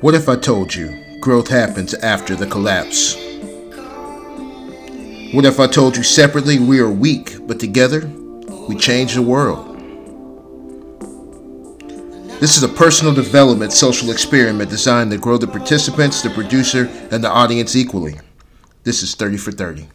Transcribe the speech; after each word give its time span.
What 0.00 0.14
if 0.14 0.30
I 0.30 0.36
told 0.36 0.74
you 0.74 0.98
growth 1.20 1.48
happens 1.48 1.92
after 1.92 2.34
the 2.34 2.46
collapse? 2.46 3.16
What 5.34 5.44
if 5.44 5.60
I 5.60 5.66
told 5.66 5.94
you 5.94 6.02
separately 6.02 6.58
we 6.58 6.80
are 6.80 6.90
weak, 6.90 7.36
but 7.46 7.60
together 7.60 8.06
we 8.66 8.76
change 8.76 9.12
the 9.12 9.20
world? 9.20 9.78
This 12.40 12.56
is 12.56 12.62
a 12.62 12.68
personal 12.68 13.12
development 13.12 13.74
social 13.74 14.10
experiment 14.10 14.70
designed 14.70 15.10
to 15.10 15.18
grow 15.18 15.36
the 15.36 15.46
participants, 15.46 16.22
the 16.22 16.30
producer, 16.30 16.88
and 17.10 17.22
the 17.22 17.28
audience 17.28 17.76
equally. 17.76 18.18
This 18.84 19.02
is 19.02 19.14
30 19.14 19.36
for 19.36 19.52
30. 19.52 19.86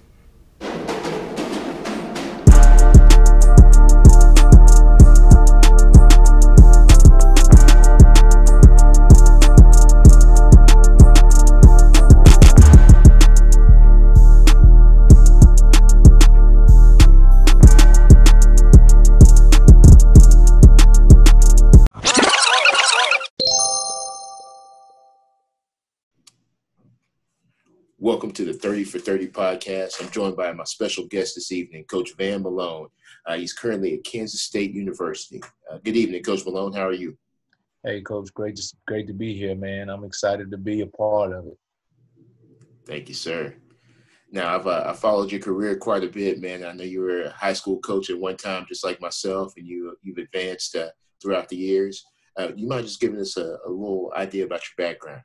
Welcome 27.98 28.32
to 28.32 28.44
the 28.44 28.52
30 28.52 28.84
for 28.84 29.00
30 29.00 29.30
podcast. 29.30 30.04
I'm 30.04 30.12
joined 30.12 30.36
by 30.36 30.52
my 30.52 30.66
special 30.66 31.08
guest 31.08 31.36
this 31.36 31.54
evening, 31.54 31.86
Coach 31.86 32.14
Van 32.18 32.44
Malone. 32.44 32.90
Uh, 33.26 33.38
he's 33.38 33.54
currently 33.54 33.94
at 33.94 34.04
Kansas 34.04 34.42
State 34.42 34.74
University. 34.74 35.42
Uh, 35.72 35.78
good 35.82 35.96
evening, 35.96 36.22
Coach 36.22 36.44
Malone. 36.46 36.74
How 36.74 36.88
are 36.88 36.94
you? 36.94 37.18
Hey, 37.86 38.02
Coach. 38.02 38.34
Great 38.34 38.58
to, 38.58 38.76
great 38.86 39.08
to 39.08 39.14
be 39.14 39.34
here, 39.34 39.56
man. 39.56 39.90
I'm 39.90 40.04
excited 40.04 40.52
to 40.52 40.58
be 40.58 40.82
a 40.82 40.88
part 40.88 41.32
of 41.32 41.48
it. 41.48 41.58
Thank 42.86 43.08
you, 43.08 43.16
sir. 43.16 43.56
Now, 44.30 44.54
I've 44.54 44.68
uh, 44.68 44.84
I 44.88 44.94
followed 44.94 45.32
your 45.32 45.40
career 45.40 45.78
quite 45.78 46.04
a 46.04 46.10
bit, 46.10 46.42
man. 46.42 46.66
I 46.66 46.74
know 46.74 46.84
you 46.84 47.00
were 47.00 47.22
a 47.24 47.32
high 47.32 47.54
school 47.54 47.80
coach 47.80 48.10
at 48.10 48.20
one 48.20 48.36
time, 48.36 48.66
just 48.68 48.84
like 48.84 49.00
myself, 49.00 49.54
and 49.56 49.66
you 49.66 49.96
you've 50.02 50.18
advanced 50.18 50.76
uh, 50.76 50.90
throughout 51.22 51.48
the 51.48 51.56
years. 51.56 52.04
Uh, 52.38 52.50
you 52.58 52.68
might 52.68 52.82
just 52.82 53.00
give 53.00 53.14
us 53.14 53.38
a, 53.38 53.58
a 53.66 53.70
little 53.70 54.12
idea 54.18 54.44
about 54.44 54.64
your 54.64 54.86
background? 54.86 55.22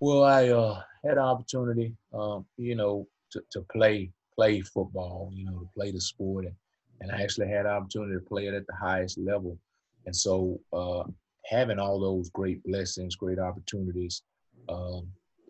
Well, 0.00 0.24
I 0.24 0.48
uh, 0.48 0.82
had 1.06 1.18
opportunity, 1.18 1.94
um, 2.12 2.44
you 2.56 2.74
know, 2.74 3.06
to, 3.32 3.42
to 3.50 3.60
play 3.72 4.10
play 4.34 4.60
football, 4.60 5.30
you 5.32 5.46
know, 5.46 5.58
to 5.60 5.68
play 5.74 5.90
the 5.90 6.00
sport, 6.00 6.44
and, 6.44 6.54
and 7.00 7.10
I 7.10 7.22
actually 7.22 7.48
had 7.48 7.66
opportunity 7.66 8.14
to 8.14 8.20
play 8.20 8.46
it 8.46 8.54
at 8.54 8.66
the 8.66 8.74
highest 8.74 9.18
level. 9.18 9.58
And 10.04 10.14
so, 10.14 10.60
uh, 10.72 11.04
having 11.46 11.78
all 11.78 11.98
those 11.98 12.30
great 12.30 12.62
blessings, 12.64 13.16
great 13.16 13.38
opportunities, 13.38 14.22
um, 14.68 15.08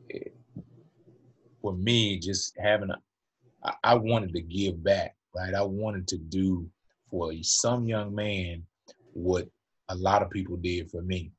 it, 0.09 0.35
for 1.61 1.73
me, 1.73 2.19
just 2.19 2.55
having 2.59 2.91
a, 2.91 2.99
I, 3.65 3.75
I 3.83 3.95
wanted 3.95 4.33
to 4.35 4.41
give 4.41 4.83
back, 4.83 5.17
right? 5.35 5.55
I 5.55 5.63
wanted 5.63 6.07
to 6.09 6.19
do 6.19 6.69
for 7.11 7.33
some 7.43 7.87
young 7.87 8.15
man 8.15 8.63
what 9.13 9.49
a 9.89 9.95
lot 9.95 10.23
of 10.23 10.31
people 10.31 10.57
did 10.57 10.91
for 10.91 11.03
me 11.03 11.31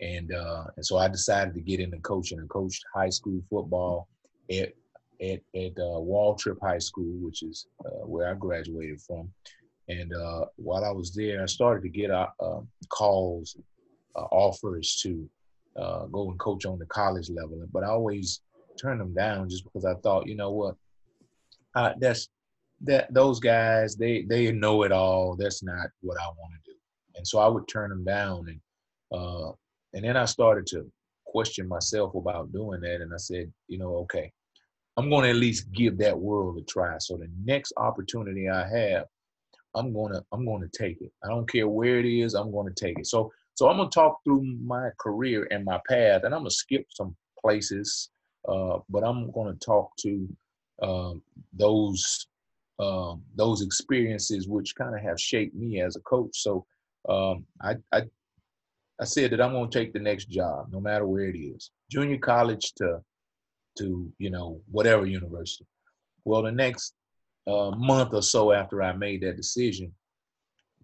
and 0.00 0.32
uh, 0.32 0.64
and 0.76 0.84
so 0.84 0.96
I 0.96 1.08
decided 1.08 1.54
to 1.54 1.60
get 1.60 1.80
into 1.80 1.98
coaching. 1.98 2.38
and 2.38 2.48
coached 2.48 2.84
high 2.94 3.10
school 3.10 3.40
football 3.50 4.08
at 4.50 4.72
at 5.20 5.40
at 5.54 5.72
uh, 5.78 6.00
Waltrip 6.00 6.58
High 6.62 6.78
School, 6.78 7.12
which 7.20 7.42
is 7.42 7.66
uh, 7.84 8.06
where 8.06 8.28
I 8.28 8.34
graduated 8.34 9.00
from. 9.02 9.30
And 9.88 10.14
uh, 10.14 10.46
while 10.56 10.84
I 10.84 10.90
was 10.90 11.14
there, 11.14 11.42
I 11.42 11.46
started 11.46 11.82
to 11.82 11.88
get 11.88 12.10
uh, 12.10 12.28
um, 12.40 12.68
calls, 12.90 13.56
uh, 14.14 14.26
offers 14.30 15.00
to 15.02 15.28
uh, 15.76 16.06
go 16.06 16.30
and 16.30 16.38
coach 16.38 16.64
on 16.64 16.78
the 16.78 16.86
college 16.86 17.28
level. 17.28 17.66
But 17.72 17.82
I 17.82 17.88
always 17.88 18.40
turned 18.80 19.00
them 19.00 19.14
down 19.14 19.48
just 19.48 19.64
because 19.64 19.84
I 19.84 19.94
thought, 19.94 20.28
you 20.28 20.36
know 20.36 20.52
what, 20.52 20.76
that's 21.98 22.28
that 22.82 23.12
those 23.12 23.40
guys 23.40 23.96
they 23.96 24.22
they 24.22 24.50
know 24.52 24.84
it 24.84 24.92
all. 24.92 25.36
That's 25.36 25.62
not 25.62 25.88
what 26.00 26.18
I 26.18 26.26
want 26.26 26.54
to 26.64 26.70
do. 26.72 26.76
And 27.16 27.26
so 27.26 27.38
I 27.38 27.48
would 27.48 27.68
turn 27.68 27.90
them 27.90 28.04
down 28.04 28.46
and 28.48 28.60
uh, 29.12 29.52
and 29.94 30.04
then 30.04 30.16
I 30.16 30.24
started 30.24 30.66
to 30.68 30.90
question 31.24 31.68
myself 31.68 32.14
about 32.14 32.52
doing 32.52 32.80
that. 32.80 33.00
And 33.00 33.12
I 33.14 33.16
said, 33.18 33.52
you 33.68 33.78
know, 33.78 33.96
okay, 33.98 34.32
I'm 34.96 35.08
going 35.08 35.24
to 35.24 35.30
at 35.30 35.36
least 35.36 35.70
give 35.72 35.98
that 35.98 36.18
world 36.18 36.58
a 36.58 36.62
try. 36.62 36.96
So 36.98 37.16
the 37.16 37.30
next 37.44 37.72
opportunity 37.76 38.48
I 38.48 38.68
have, 38.68 39.04
I'm 39.74 39.92
going 39.92 40.12
to 40.12 40.24
I'm 40.32 40.44
going 40.44 40.62
to 40.62 40.78
take 40.78 41.00
it. 41.00 41.12
I 41.24 41.28
don't 41.28 41.48
care 41.48 41.68
where 41.68 41.98
it 41.98 42.06
is. 42.06 42.34
I'm 42.34 42.50
going 42.50 42.72
to 42.72 42.74
take 42.74 42.98
it. 42.98 43.06
So 43.06 43.32
so 43.54 43.68
I'm 43.68 43.76
going 43.76 43.90
to 43.90 43.94
talk 43.94 44.18
through 44.24 44.42
my 44.42 44.90
career 44.98 45.46
and 45.50 45.64
my 45.64 45.80
path, 45.88 46.22
and 46.24 46.34
I'm 46.34 46.40
going 46.40 46.50
to 46.50 46.54
skip 46.54 46.86
some 46.90 47.14
places, 47.40 48.10
uh, 48.48 48.78
but 48.88 49.04
I'm 49.04 49.30
going 49.32 49.52
to 49.52 49.58
talk 49.64 49.90
to 50.00 50.28
um, 50.82 51.22
those 51.52 52.26
um, 52.80 53.22
those 53.36 53.60
experiences 53.60 54.48
which 54.48 54.74
kind 54.74 54.94
of 54.94 55.02
have 55.02 55.20
shaped 55.20 55.54
me 55.54 55.82
as 55.82 55.96
a 55.96 56.00
coach. 56.00 56.30
So 56.32 56.64
um, 57.08 57.44
I, 57.62 57.76
I 57.92 58.02
I 59.00 59.04
said 59.04 59.30
that 59.32 59.40
I'm 59.40 59.52
going 59.52 59.70
to 59.70 59.78
take 59.78 59.94
the 59.94 59.98
next 59.98 60.26
job, 60.26 60.66
no 60.70 60.78
matter 60.78 61.06
where 61.06 61.24
it 61.24 61.38
is, 61.38 61.70
junior 61.90 62.18
college 62.18 62.72
to, 62.76 63.00
to 63.78 64.12
you 64.18 64.30
know 64.30 64.60
whatever 64.70 65.06
university. 65.06 65.66
Well, 66.24 66.42
the 66.42 66.52
next 66.52 66.92
uh, 67.46 67.70
month 67.70 68.12
or 68.12 68.22
so 68.22 68.52
after 68.52 68.82
I 68.82 68.92
made 68.92 69.22
that 69.22 69.38
decision, 69.38 69.92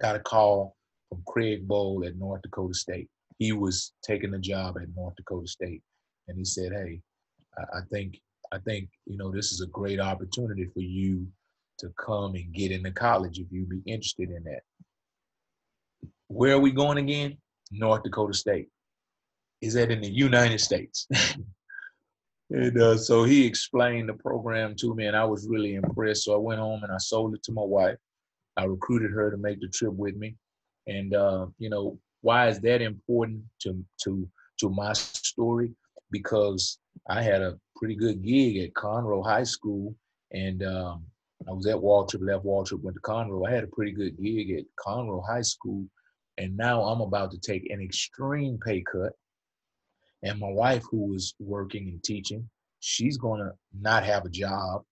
got 0.00 0.16
a 0.16 0.20
call 0.20 0.76
from 1.10 1.22
Craig 1.26 1.68
Bohl 1.68 2.06
at 2.06 2.16
North 2.16 2.40
Dakota 2.40 2.72
State. 2.72 3.08
He 3.38 3.52
was 3.52 3.92
taking 4.02 4.32
a 4.32 4.38
job 4.38 4.76
at 4.80 4.88
North 4.96 5.14
Dakota 5.16 5.46
State, 5.46 5.82
and 6.28 6.38
he 6.38 6.44
said, 6.44 6.72
"Hey, 6.72 7.02
I, 7.58 7.78
I 7.78 7.80
think 7.92 8.18
I 8.50 8.58
think 8.60 8.88
you 9.04 9.18
know 9.18 9.30
this 9.30 9.52
is 9.52 9.60
a 9.60 9.66
great 9.66 10.00
opportunity 10.00 10.64
for 10.72 10.80
you 10.80 11.26
to 11.80 11.90
come 12.02 12.34
and 12.34 12.54
get 12.54 12.72
into 12.72 12.92
college 12.92 13.38
if 13.38 13.46
you'd 13.50 13.68
be 13.68 13.82
interested 13.84 14.30
in 14.30 14.42
that." 14.44 14.62
Where 16.28 16.54
are 16.54 16.60
we 16.60 16.72
going 16.72 16.96
again? 16.96 17.36
North 17.70 18.02
Dakota 18.02 18.34
State. 18.34 18.68
Is 19.60 19.74
that 19.74 19.90
in 19.90 20.00
the 20.00 20.10
United 20.10 20.60
States? 20.60 21.06
and 22.50 22.80
uh, 22.80 22.96
so 22.96 23.24
he 23.24 23.46
explained 23.46 24.08
the 24.08 24.14
program 24.14 24.74
to 24.76 24.94
me, 24.94 25.06
and 25.06 25.16
I 25.16 25.24
was 25.24 25.48
really 25.48 25.74
impressed. 25.74 26.24
So 26.24 26.34
I 26.34 26.38
went 26.38 26.60
home 26.60 26.82
and 26.82 26.92
I 26.92 26.98
sold 26.98 27.34
it 27.34 27.42
to 27.44 27.52
my 27.52 27.64
wife. 27.64 27.96
I 28.56 28.64
recruited 28.64 29.10
her 29.12 29.30
to 29.30 29.36
make 29.36 29.60
the 29.60 29.68
trip 29.68 29.92
with 29.92 30.16
me. 30.16 30.36
And 30.86 31.14
uh, 31.14 31.46
you 31.58 31.70
know, 31.70 31.98
why 32.22 32.48
is 32.48 32.60
that 32.60 32.82
important 32.82 33.42
to 33.62 33.84
to 34.04 34.28
to 34.60 34.70
my 34.70 34.92
story? 34.92 35.72
Because 36.10 36.78
I 37.08 37.22
had 37.22 37.42
a 37.42 37.58
pretty 37.76 37.94
good 37.94 38.22
gig 38.22 38.58
at 38.58 38.74
Conroe 38.74 39.24
High 39.24 39.44
School, 39.44 39.94
and 40.32 40.62
um, 40.62 41.04
I 41.48 41.52
was 41.52 41.66
at 41.66 41.76
Waltrip, 41.76 42.26
left 42.26 42.44
Waltrip, 42.44 42.82
went 42.82 42.96
to 42.96 43.00
Conroe. 43.00 43.46
I 43.46 43.52
had 43.52 43.64
a 43.64 43.68
pretty 43.68 43.92
good 43.92 44.20
gig 44.22 44.50
at 44.52 44.64
Conroe 44.84 45.24
High 45.26 45.42
School, 45.42 45.86
and 46.38 46.56
now 46.56 46.82
I'm 46.82 47.00
about 47.00 47.30
to 47.32 47.38
take 47.38 47.70
an 47.70 47.80
extreme 47.80 48.58
pay 48.64 48.82
cut. 48.82 49.12
And 50.22 50.38
my 50.38 50.48
wife, 50.48 50.84
who 50.90 51.12
was 51.12 51.34
working 51.38 51.88
and 51.88 52.02
teaching, 52.02 52.48
she's 52.80 53.16
gonna 53.16 53.52
not 53.78 54.04
have 54.04 54.24
a 54.24 54.30
job. 54.30 54.82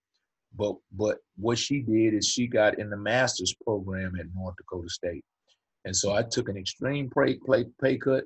But 0.57 0.77
but 0.93 1.19
what 1.37 1.59
she 1.59 1.81
did 1.81 2.15
is 2.15 2.29
she 2.29 2.47
got 2.47 2.79
in 2.79 2.89
the 2.91 2.97
master's 2.97 3.55
program 3.65 4.15
at 4.19 4.27
North 4.35 4.57
Dakota 4.57 4.89
State. 4.89 5.25
And 5.85 5.95
so 5.95 6.15
I 6.15 6.23
took 6.23 6.49
an 6.49 6.57
extreme 6.57 7.11
pay, 7.11 7.39
pay, 7.47 7.65
pay 7.83 7.99
cut, 7.99 8.25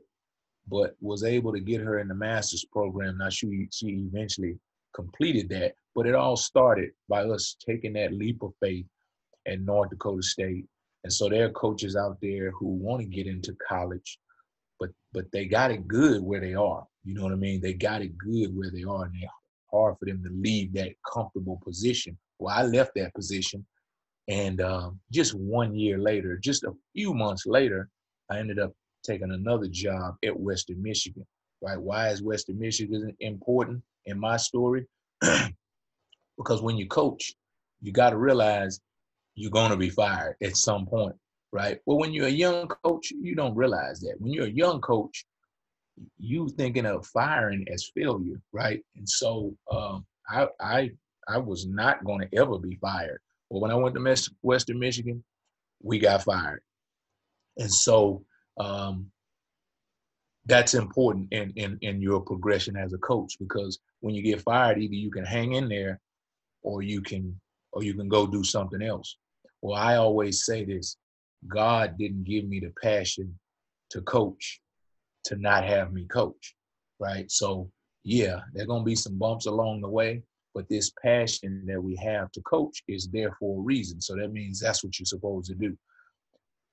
but 0.69 0.95
was 1.00 1.25
able 1.25 1.53
to 1.53 1.61
get 1.61 1.81
her 1.81 1.99
in 1.99 2.09
the 2.09 2.15
master's 2.15 2.65
program. 2.65 3.19
Now 3.19 3.31
she 3.31 3.69
she 3.73 4.09
eventually 4.12 4.59
completed 4.95 5.49
that, 5.50 5.75
but 5.95 6.06
it 6.06 6.15
all 6.15 6.37
started 6.37 6.91
by 7.09 7.25
us 7.25 7.56
taking 7.67 7.95
that 7.95 8.12
leap 8.12 8.43
of 8.43 8.53
faith 8.61 8.87
at 9.47 9.61
North 9.61 9.91
Dakota 9.91 10.23
State 10.23 10.67
and 11.09 11.13
so 11.15 11.27
there 11.27 11.47
are 11.47 11.53
coaches 11.53 11.97
out 11.97 12.19
there 12.21 12.51
who 12.51 12.67
want 12.67 13.01
to 13.01 13.07
get 13.07 13.27
into 13.27 13.57
college, 13.67 14.19
but 14.79 14.91
but 15.15 15.25
they 15.32 15.47
got 15.47 15.71
it 15.71 15.88
good 15.88 16.23
where 16.23 16.38
they 16.38 16.53
are. 16.53 16.87
You 17.03 17.15
know 17.15 17.23
what 17.23 17.32
I 17.32 17.37
mean? 17.37 17.62
They 17.62 17.73
got 17.73 18.03
it 18.03 18.19
good 18.19 18.55
where 18.55 18.71
they 18.71 18.85
are, 18.85 19.05
and 19.05 19.15
it's 19.19 19.32
hard 19.71 19.94
for 19.99 20.05
them 20.05 20.23
to 20.23 20.31
leave 20.31 20.75
that 20.75 20.93
comfortable 21.11 21.62
position. 21.65 22.19
Well, 22.38 22.55
I 22.55 22.65
left 22.65 22.91
that 22.97 23.15
position, 23.15 23.65
and 24.29 24.61
um, 24.61 25.00
just 25.11 25.32
one 25.35 25.75
year 25.75 25.97
later, 25.97 26.37
just 26.37 26.65
a 26.65 26.75
few 26.94 27.15
months 27.15 27.47
later, 27.47 27.88
I 28.31 28.38
ended 28.38 28.59
up 28.59 28.75
taking 29.03 29.32
another 29.32 29.69
job 29.69 30.17
at 30.23 30.38
Western 30.38 30.82
Michigan. 30.82 31.27
Right? 31.62 31.81
Why 31.81 32.11
is 32.11 32.23
Western 32.23 32.59
Michigan 32.59 33.17
important 33.21 33.82
in 34.05 34.21
my 34.21 34.37
story? 34.37 34.85
because 36.37 36.61
when 36.61 36.77
you 36.77 36.87
coach, 36.87 37.32
you 37.81 37.93
got 37.93 38.11
to 38.11 38.19
realize 38.19 38.79
you're 39.38 39.50
going 39.50 39.70
to 39.70 39.76
be 39.76 39.90
fired 39.90 40.37
at 40.43 40.56
some 40.56 40.87
point, 40.87 41.14
right? 41.52 41.79
Well, 41.87 41.99
when 41.99 42.12
you're 42.12 42.26
a 42.26 42.31
young 42.31 42.67
coach, 42.67 43.11
you 43.11 43.35
don't 43.35 43.55
realize 43.55 44.00
that. 44.00 44.17
When 44.19 44.32
you're 44.32 44.46
a 44.46 44.50
young 44.50 44.81
coach, 44.81 45.25
you 46.19 46.49
thinking 46.49 46.87
of 46.87 47.06
firing 47.06 47.64
as 47.73 47.90
failure, 47.94 48.40
right? 48.52 48.82
And 48.96 49.08
so 49.08 49.55
um, 49.70 50.05
I, 50.29 50.49
I, 50.61 50.90
I 51.29 51.38
was 51.38 51.67
not 51.67 52.05
going 52.05 52.26
to 52.26 52.38
ever 52.38 52.58
be 52.58 52.76
fired. 52.76 53.20
But 53.50 53.61
when 53.61 53.70
I 53.70 53.76
went 53.76 53.94
to 53.94 54.31
Western 54.43 54.79
Michigan, 54.79 55.23
we 55.82 55.99
got 55.99 56.25
fired. 56.25 56.62
And 57.56 57.73
so 57.73 58.25
um, 58.58 59.11
that's 60.46 60.75
important 60.75 61.32
in, 61.32 61.52
in 61.56 61.79
in 61.82 62.00
your 62.00 62.20
progression 62.20 62.76
as 62.76 62.93
a 62.93 62.99
coach 62.99 63.37
because 63.38 63.79
when 64.00 64.14
you 64.14 64.23
get 64.23 64.43
fired, 64.43 64.79
either 64.79 64.94
you 64.94 65.11
can 65.11 65.25
hang 65.25 65.52
in 65.52 65.69
there, 65.69 66.00
or 66.62 66.82
you 66.82 67.00
can 67.00 67.41
or 67.73 67.82
you 67.82 67.94
can 67.94 68.08
go 68.08 68.26
do 68.26 68.43
something 68.43 68.82
else. 68.82 69.17
Well, 69.62 69.76
I 69.76 69.96
always 69.96 70.44
say 70.44 70.64
this: 70.64 70.96
God 71.46 71.96
didn't 71.99 72.25
give 72.25 72.46
me 72.46 72.60
the 72.60 72.72
passion 72.82 73.38
to 73.90 74.00
coach 74.02 74.60
to 75.25 75.37
not 75.37 75.64
have 75.64 75.93
me 75.93 76.06
coach, 76.06 76.55
right? 76.99 77.31
So 77.31 77.70
yeah, 78.05 78.40
there're 78.52 78.66
gonna 78.66 78.84
be 78.84 78.96
some 78.96 79.19
bumps 79.19 79.46
along 79.46 79.81
the 79.81 79.88
way, 79.88 80.22
but 80.55 80.69
this 80.69 80.93
passion 81.02 81.64
that 81.66 81.82
we 81.82 81.96
have 81.96 82.31
to 82.32 82.40
coach 82.43 82.82
is 82.88 83.08
there 83.12 83.37
for 83.38 83.58
a 83.58 83.62
reason. 83.62 84.00
So 84.00 84.16
that 84.16 84.32
means 84.32 84.60
that's 84.60 84.82
what 84.82 84.99
you're 84.99 85.06
supposed 85.06 85.49
to 85.50 85.55
do. 85.55 85.76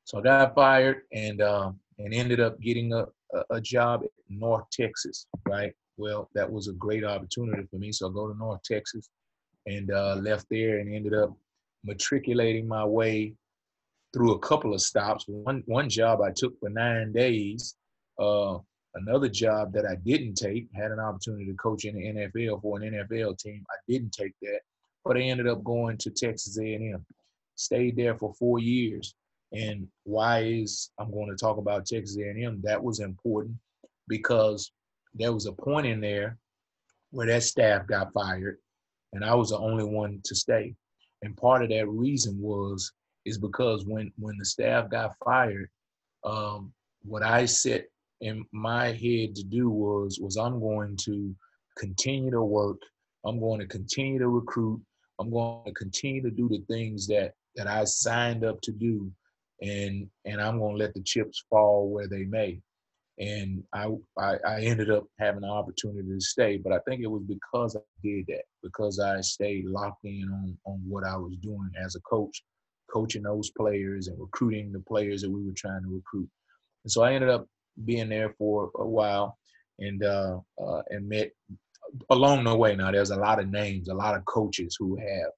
So 0.06 0.20
I 0.20 0.22
got 0.22 0.56
fired 0.56 1.02
and 1.12 1.42
um, 1.42 1.80
and 2.00 2.14
ended 2.14 2.40
up 2.40 2.60
getting 2.62 2.94
a, 2.94 3.06
a, 3.50 3.60
job 3.62 4.04
in 4.04 4.40
North 4.40 4.66
Texas, 4.72 5.28
right? 5.48 5.74
Well, 5.98 6.30
that 6.36 6.52
was 6.52 6.68
a 6.68 6.74
great 6.74 7.04
opportunity 7.04 7.64
for 7.70 7.78
me. 7.78 7.92
So 7.92 8.10
I 8.10 8.14
go 8.14 8.32
to 8.32 8.38
North 8.38 8.62
Texas 8.64 9.10
and 9.66 9.92
uh, 9.92 10.16
left 10.16 10.46
there 10.52 10.80
and 10.80 10.94
ended 10.94 11.14
up 11.14 11.36
matriculating 11.86 12.68
my 12.68 12.86
way 12.86 13.34
through 14.14 14.34
a 14.34 14.40
couple 14.40 14.74
of 14.74 14.82
stops. 14.82 15.26
One 15.28 15.64
one 15.66 15.90
job 15.90 16.22
I 16.22 16.32
took 16.32 16.58
for 16.60 16.70
nine 16.70 17.12
days. 17.12 17.76
Uh, 18.20 18.58
another 18.96 19.28
job 19.28 19.74
that 19.74 19.86
I 19.86 19.96
didn't 19.96 20.36
take 20.36 20.68
had 20.74 20.92
an 20.92 21.00
opportunity 21.00 21.46
to 21.48 21.54
coach 21.56 21.86
in 21.86 21.96
the 21.96 22.06
NFL 22.06 22.62
for 22.62 22.82
an 22.82 22.94
NFL 22.94 23.38
team. 23.38 23.66
I 23.70 23.76
didn't 23.88 24.14
take 24.14 24.34
that, 24.42 24.62
but 25.04 25.18
I 25.18 25.22
ended 25.22 25.48
up 25.48 25.64
going 25.64 25.98
to 25.98 26.10
Texas 26.10 26.58
A&M. 26.58 27.06
Stayed 27.56 27.98
there 27.98 28.16
for 28.18 28.34
four 28.34 28.60
years. 28.60 29.14
And 29.52 29.88
why 30.04 30.44
is 30.44 30.92
I'm 31.00 31.12
going 31.12 31.30
to 31.30 31.36
talk 31.36 31.58
about 31.58 31.86
Texas 31.86 32.18
A&M? 32.18 32.62
That 32.64 32.82
was 32.82 33.00
important 33.00 33.58
because 34.08 34.72
there 35.14 35.34
was 35.34 35.46
a 35.46 35.52
point 35.54 35.88
in 35.88 36.02
there 36.02 36.38
where 37.12 37.28
that 37.28 37.44
staff 37.44 37.88
got 37.88 38.14
fired, 38.14 38.58
and 39.14 39.24
I 39.24 39.36
was 39.36 39.50
the 39.50 39.58
only 39.58 39.86
one 39.86 40.20
to 40.26 40.36
stay. 40.36 40.76
And 41.22 41.36
part 41.38 41.64
of 41.64 41.70
that 41.70 41.88
reason 41.88 42.40
was 42.40 42.92
is 43.26 43.38
because 43.38 43.86
when 43.86 44.12
when 44.18 44.38
the 44.38 44.46
staff 44.46 44.90
got 44.90 45.16
fired, 45.24 45.70
um, 46.24 46.74
what 47.04 47.24
I 47.24 47.46
set 47.46 47.86
in 48.22 48.46
my 48.52 48.88
head 48.88 49.36
to 49.36 49.44
do 49.44 49.70
was 49.70 50.20
was 50.20 50.38
I'm 50.38 50.60
going 50.60 50.96
to 50.98 51.36
continue 51.78 52.32
to 52.32 52.44
work. 52.44 52.80
I'm 53.26 53.40
going 53.40 53.60
to 53.60 53.68
continue 53.68 54.20
to 54.20 54.28
recruit. 54.28 54.82
I'm 55.20 55.32
going 55.32 55.66
to 55.66 55.72
continue 55.74 56.22
to 56.22 56.32
do 56.32 56.48
the 56.50 56.64
things 56.70 57.08
that 57.08 57.34
that 57.56 57.68
I 57.68 57.86
signed 57.86 58.44
up 58.44 58.62
to 58.62 58.72
do 58.72 59.12
and 59.62 60.08
and 60.26 60.42
I'm 60.42 60.60
gonna 60.60 60.78
let 60.78 60.94
the 60.94 61.02
chips 61.02 61.44
fall 61.50 61.90
where 61.90 62.08
they 62.08 62.26
may. 62.26 62.60
And 63.18 63.64
I, 63.74 63.88
I, 64.20 64.36
I 64.46 64.60
ended 64.62 64.92
up 64.92 65.06
having 65.20 65.42
the 65.42 65.48
opportunity 65.48 66.10
to 66.10 66.20
stay, 66.20 66.58
but 66.58 66.74
I 66.74 66.80
think 66.88 67.02
it 67.02 67.08
was 67.08 67.24
because 67.24 67.76
I 67.76 67.80
did 68.04 68.26
that, 68.28 68.44
because 68.62 69.00
I 69.00 69.22
stayed 69.22 69.66
locked 69.66 70.04
in 70.04 70.28
on 70.34 70.58
on 70.66 70.82
what 70.88 71.06
I 71.06 71.16
was 71.16 71.38
doing 71.42 71.72
as 71.82 71.96
a 71.96 72.02
coach, 72.02 72.44
coaching 72.94 73.24
those 73.24 73.52
players 73.52 74.08
and 74.08 74.20
recruiting 74.20 74.74
the 74.74 74.82
players 74.82 75.22
that 75.22 75.32
we 75.32 75.46
were 75.46 75.54
trying 75.56 75.84
to 75.84 75.96
recruit. 75.96 76.30
And 76.84 76.92
so 76.92 77.04
I 77.04 77.14
ended 77.14 77.30
up 77.30 77.48
being 77.86 78.10
there 78.10 78.36
for 78.38 78.70
a 78.76 78.86
while, 78.86 79.38
and 79.80 80.04
uh, 80.04 80.40
uh, 80.62 80.82
and 80.90 81.08
met 81.08 81.32
along 82.10 82.44
the 82.44 82.56
way. 82.56 82.76
Now 82.76 82.92
there's 82.92 83.12
a 83.12 83.16
lot 83.16 83.40
of 83.40 83.50
names, 83.50 83.88
a 83.88 83.94
lot 83.94 84.16
of 84.18 84.26
coaches 84.26 84.76
who 84.78 84.98
have 84.98 85.32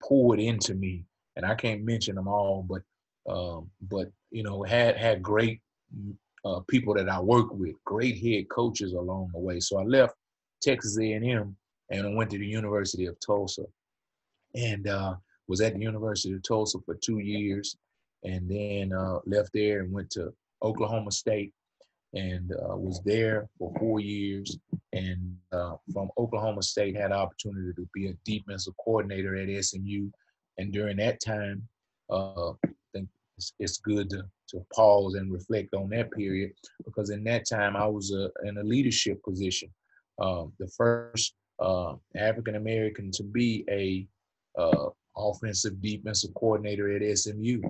poured 0.00 0.38
into 0.38 0.74
me, 0.74 1.04
and 1.34 1.44
I 1.44 1.56
can't 1.56 1.84
mention 1.84 2.14
them 2.14 2.28
all, 2.28 2.64
but 2.68 2.82
um, 3.28 3.70
but 3.82 4.12
you 4.30 4.44
know, 4.44 4.62
had 4.62 4.96
had 4.96 5.22
great 5.22 5.60
uh, 6.46 6.60
people 6.68 6.94
that 6.94 7.08
I 7.08 7.20
work 7.20 7.52
with, 7.52 7.74
great 7.84 8.18
head 8.18 8.48
coaches 8.48 8.92
along 8.92 9.30
the 9.32 9.40
way. 9.40 9.58
So 9.60 9.78
I 9.78 9.84
left 9.84 10.14
Texas 10.62 10.98
A&M 10.98 11.56
and 11.90 12.06
I 12.06 12.14
went 12.14 12.30
to 12.30 12.38
the 12.38 12.46
University 12.46 13.06
of 13.06 13.18
Tulsa, 13.20 13.64
and 14.54 14.88
uh, 14.88 15.14
was 15.48 15.60
at 15.60 15.74
the 15.74 15.80
University 15.80 16.34
of 16.34 16.42
Tulsa 16.42 16.78
for 16.84 16.94
two 16.96 17.18
years, 17.18 17.76
and 18.24 18.48
then 18.50 18.92
uh, 18.92 19.18
left 19.26 19.50
there 19.54 19.80
and 19.80 19.92
went 19.92 20.10
to 20.10 20.32
Oklahoma 20.62 21.12
State, 21.12 21.52
and 22.14 22.52
uh, 22.52 22.76
was 22.76 23.00
there 23.04 23.48
for 23.58 23.72
four 23.78 24.00
years. 24.00 24.58
And 24.92 25.36
uh, 25.52 25.76
from 25.92 26.10
Oklahoma 26.18 26.62
State, 26.62 26.96
had 26.96 27.12
opportunity 27.12 27.72
to 27.74 27.88
be 27.94 28.08
a 28.08 28.14
defensive 28.24 28.74
coordinator 28.82 29.36
at 29.36 29.64
SMU, 29.64 30.10
and 30.58 30.72
during 30.72 30.96
that 30.96 31.20
time, 31.20 31.68
uh, 32.10 32.52
it's, 33.36 33.52
it's 33.58 33.78
good 33.78 34.08
to, 34.10 34.24
to 34.48 34.66
pause 34.74 35.14
and 35.14 35.32
reflect 35.32 35.74
on 35.74 35.88
that 35.90 36.10
period 36.12 36.52
because 36.84 37.10
in 37.10 37.24
that 37.24 37.48
time 37.48 37.76
I 37.76 37.86
was 37.86 38.12
a, 38.12 38.30
in 38.48 38.58
a 38.58 38.62
leadership 38.62 39.22
position, 39.22 39.68
um, 40.20 40.52
the 40.58 40.68
first 40.68 41.34
uh, 41.58 41.94
African 42.16 42.56
American 42.56 43.10
to 43.12 43.22
be 43.22 43.64
a 43.70 44.06
uh, 44.60 44.88
offensive 45.16 45.80
defensive 45.80 46.32
coordinator 46.34 46.94
at 46.94 47.18
SMU, 47.18 47.60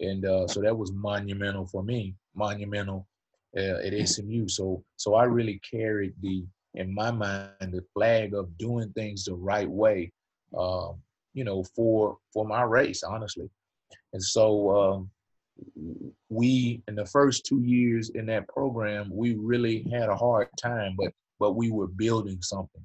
and 0.00 0.24
uh, 0.24 0.46
so 0.46 0.60
that 0.60 0.76
was 0.76 0.92
monumental 0.92 1.66
for 1.66 1.82
me, 1.82 2.14
monumental 2.34 3.06
uh, 3.56 3.78
at 3.84 4.08
SMU. 4.08 4.48
So 4.48 4.84
so 4.96 5.14
I 5.14 5.24
really 5.24 5.60
carried 5.68 6.14
the 6.20 6.44
in 6.74 6.94
my 6.94 7.10
mind 7.10 7.72
the 7.72 7.84
flag 7.94 8.34
of 8.34 8.56
doing 8.58 8.90
things 8.90 9.24
the 9.24 9.34
right 9.34 9.68
way, 9.68 10.12
um, 10.56 10.96
you 11.34 11.44
know, 11.44 11.64
for 11.74 12.18
for 12.32 12.44
my 12.44 12.62
race, 12.62 13.02
honestly. 13.02 13.48
And 14.12 14.22
so 14.22 14.70
um, 14.76 15.10
we 16.28 16.82
in 16.88 16.94
the 16.94 17.06
first 17.06 17.46
two 17.46 17.62
years 17.62 18.10
in 18.10 18.26
that 18.26 18.46
program 18.48 19.10
we 19.10 19.34
really 19.34 19.86
had 19.90 20.08
a 20.08 20.16
hard 20.16 20.48
time 20.60 20.94
but 20.98 21.12
but 21.38 21.52
we 21.52 21.70
were 21.70 21.86
building 21.86 22.38
something. 22.40 22.82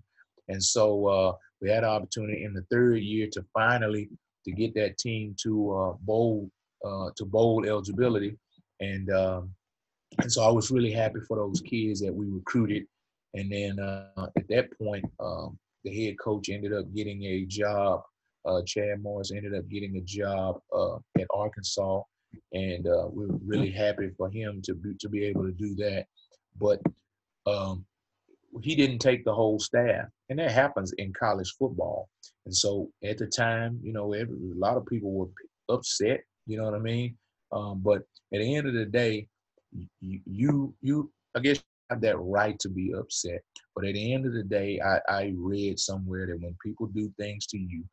And 0.47 0.61
so 0.61 1.07
uh, 1.07 1.33
we 1.61 1.69
had 1.69 1.83
an 1.83 1.89
opportunity 1.89 2.43
in 2.43 2.53
the 2.53 2.65
third 2.71 3.01
year 3.01 3.27
to 3.33 3.45
finally 3.53 4.09
to 4.45 4.51
get 4.51 4.73
that 4.75 4.97
team 4.97 5.35
to 5.43 5.73
uh, 5.73 5.93
bowl 6.01 6.49
uh, 6.85 7.09
to 7.15 7.25
bowl 7.25 7.65
eligibility. 7.65 8.37
And 8.79 9.09
um, 9.11 9.51
and 10.19 10.31
so 10.31 10.43
I 10.43 10.51
was 10.51 10.71
really 10.71 10.91
happy 10.91 11.19
for 11.27 11.37
those 11.37 11.61
kids 11.61 12.01
that 12.01 12.13
we 12.13 12.25
recruited. 12.25 12.85
And 13.33 13.51
then 13.51 13.79
uh, 13.79 14.27
at 14.37 14.47
that 14.49 14.77
point 14.77 15.05
um, 15.19 15.57
the 15.83 16.05
head 16.05 16.15
coach 16.19 16.49
ended 16.49 16.73
up 16.73 16.93
getting 16.93 17.23
a 17.23 17.45
job 17.45 18.01
uh, 18.45 18.61
Chad 18.65 19.01
Morris 19.01 19.31
ended 19.31 19.55
up 19.55 19.69
getting 19.69 19.97
a 19.97 20.01
job 20.01 20.59
uh, 20.75 20.95
at 21.19 21.27
Arkansas 21.31 22.01
and 22.53 22.87
uh, 22.87 23.07
we're 23.09 23.35
really 23.45 23.71
happy 23.71 24.09
for 24.17 24.29
him 24.29 24.61
to 24.63 24.73
be 24.73 24.93
to 24.99 25.09
be 25.09 25.25
able 25.25 25.43
to 25.43 25.51
do 25.51 25.75
that. 25.75 26.05
But 26.59 26.81
um, 27.47 27.85
he 28.61 28.75
didn't 28.75 28.99
take 28.99 29.23
the 29.23 29.33
whole 29.33 29.59
staff, 29.59 30.07
and 30.29 30.39
that 30.39 30.51
happens 30.51 30.93
in 30.93 31.13
college 31.13 31.53
football. 31.57 32.09
And 32.45 32.55
so 32.55 32.89
at 33.03 33.17
the 33.17 33.27
time, 33.27 33.79
you 33.81 33.93
know, 33.93 34.13
every, 34.13 34.35
a 34.35 34.59
lot 34.59 34.77
of 34.77 34.85
people 34.85 35.11
were 35.11 35.29
upset. 35.69 36.21
You 36.47 36.57
know 36.57 36.65
what 36.65 36.75
I 36.75 36.79
mean? 36.79 37.17
Um, 37.51 37.81
but 37.83 38.01
at 38.33 38.39
the 38.39 38.55
end 38.55 38.67
of 38.67 38.73
the 38.73 38.85
day, 38.85 39.27
you 40.01 40.19
you, 40.25 40.73
you 40.81 41.11
I 41.35 41.39
guess 41.39 41.63
have 41.89 42.01
that 42.01 42.19
right 42.19 42.57
to 42.59 42.69
be 42.69 42.93
upset. 42.93 43.41
But 43.75 43.85
at 43.85 43.93
the 43.93 44.13
end 44.13 44.25
of 44.25 44.33
the 44.33 44.43
day, 44.43 44.79
I, 44.81 44.99
I 45.07 45.33
read 45.37 45.79
somewhere 45.79 46.27
that 46.27 46.41
when 46.41 46.55
people 46.63 46.87
do 46.87 47.11
things 47.17 47.45
to 47.47 47.57
you, 47.57 47.83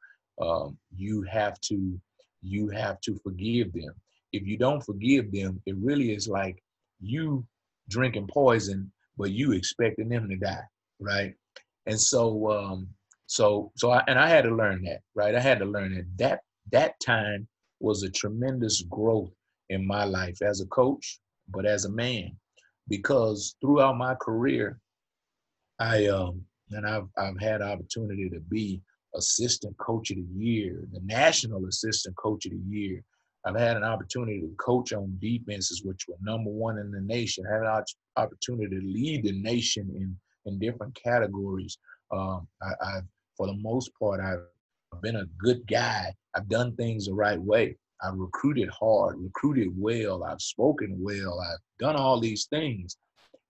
um, 0.40 0.76
you 0.96 1.22
have 1.22 1.60
to 1.62 2.00
you 2.42 2.68
have 2.68 3.00
to 3.00 3.18
forgive 3.24 3.72
them 3.72 3.94
if 4.32 4.47
you 4.47 4.58
don't 4.58 4.85
forgive 4.85 5.32
them, 5.32 5.61
it 5.66 5.76
really 5.76 6.12
is 6.12 6.28
like 6.28 6.62
you 7.00 7.47
drinking 7.88 8.28
poison, 8.28 8.90
but 9.16 9.30
you 9.30 9.52
expecting 9.52 10.08
them 10.08 10.28
to 10.28 10.37
die, 10.37 10.64
right? 11.00 11.35
And 11.87 11.99
so, 11.99 12.50
um, 12.50 12.88
so, 13.26 13.73
so, 13.76 13.90
I, 13.90 14.02
and 14.06 14.18
I 14.18 14.28
had 14.28 14.44
to 14.44 14.54
learn 14.54 14.82
that, 14.85 15.00
right? 15.14 15.35
I 15.35 15.40
had 15.40 15.58
to 15.61 15.64
learn 15.64 15.94
that 15.94 16.06
that 16.18 16.40
that 16.73 16.94
time 17.04 17.49
was 17.80 18.02
a 18.02 18.11
tremendous 18.11 18.82
growth 18.82 19.32
in 19.70 19.87
my 19.87 20.04
life 20.04 20.42
as 20.42 20.61
a 20.61 20.66
coach, 20.66 21.18
but 21.49 21.66
as 21.66 21.85
a 21.85 21.90
man, 21.90 22.37
because 22.88 23.54
throughout 23.61 23.97
my 23.97 24.14
career, 24.14 24.78
I 25.78 26.06
um, 26.06 26.42
and 26.70 26.87
I've 26.87 27.08
I've 27.16 27.40
had 27.40 27.62
opportunity 27.62 28.28
to 28.30 28.40
be 28.40 28.82
assistant 29.14 29.76
coach 29.78 30.11
of 30.11 30.16
the 30.16 30.44
year, 30.44 30.85
the 30.92 31.00
national 31.04 31.66
assistant 31.66 32.16
coach 32.16 32.47
of 32.47 32.52
the 32.52 32.76
year, 32.76 33.02
I've 33.45 33.57
had 33.57 33.76
an 33.76 33.85
opportunity 33.85 34.40
to 34.40 34.54
coach 34.59 34.92
on 34.92 35.16
defenses, 35.21 35.83
which 35.85 36.07
were 36.09 36.16
number 36.21 36.50
one 36.50 36.78
in 36.78 36.90
the 36.90 37.00
nation. 37.00 37.45
I 37.47 37.54
had 37.54 37.62
an 37.62 37.85
opportunity 38.16 38.76
to 38.76 38.83
lead 38.85 39.25
the 39.25 39.40
nation 39.40 39.90
in 39.95 40.16
in 40.49 40.59
different 40.59 40.95
categories. 40.95 41.78
Um, 42.11 42.49
I, 42.62 42.73
I've, 42.83 43.04
for 43.37 43.47
the 43.47 43.54
most 43.54 43.90
part, 44.00 44.21
I've 44.21 45.02
been 45.02 45.16
a 45.16 45.26
good 45.38 45.66
guy. 45.66 46.12
I've 46.35 46.49
done 46.49 46.75
things 46.76 47.07
the 47.07 47.14
right 47.14 47.40
way. 47.40 47.76
I've 48.02 48.16
recruited 48.16 48.71
hard, 48.71 49.16
recruited 49.18 49.68
well. 49.76 50.25
I've 50.25 50.40
spoken 50.40 50.97
well. 51.00 51.40
I've 51.40 51.59
done 51.78 51.97
all 51.97 52.21
these 52.21 52.47
things, 52.47 52.97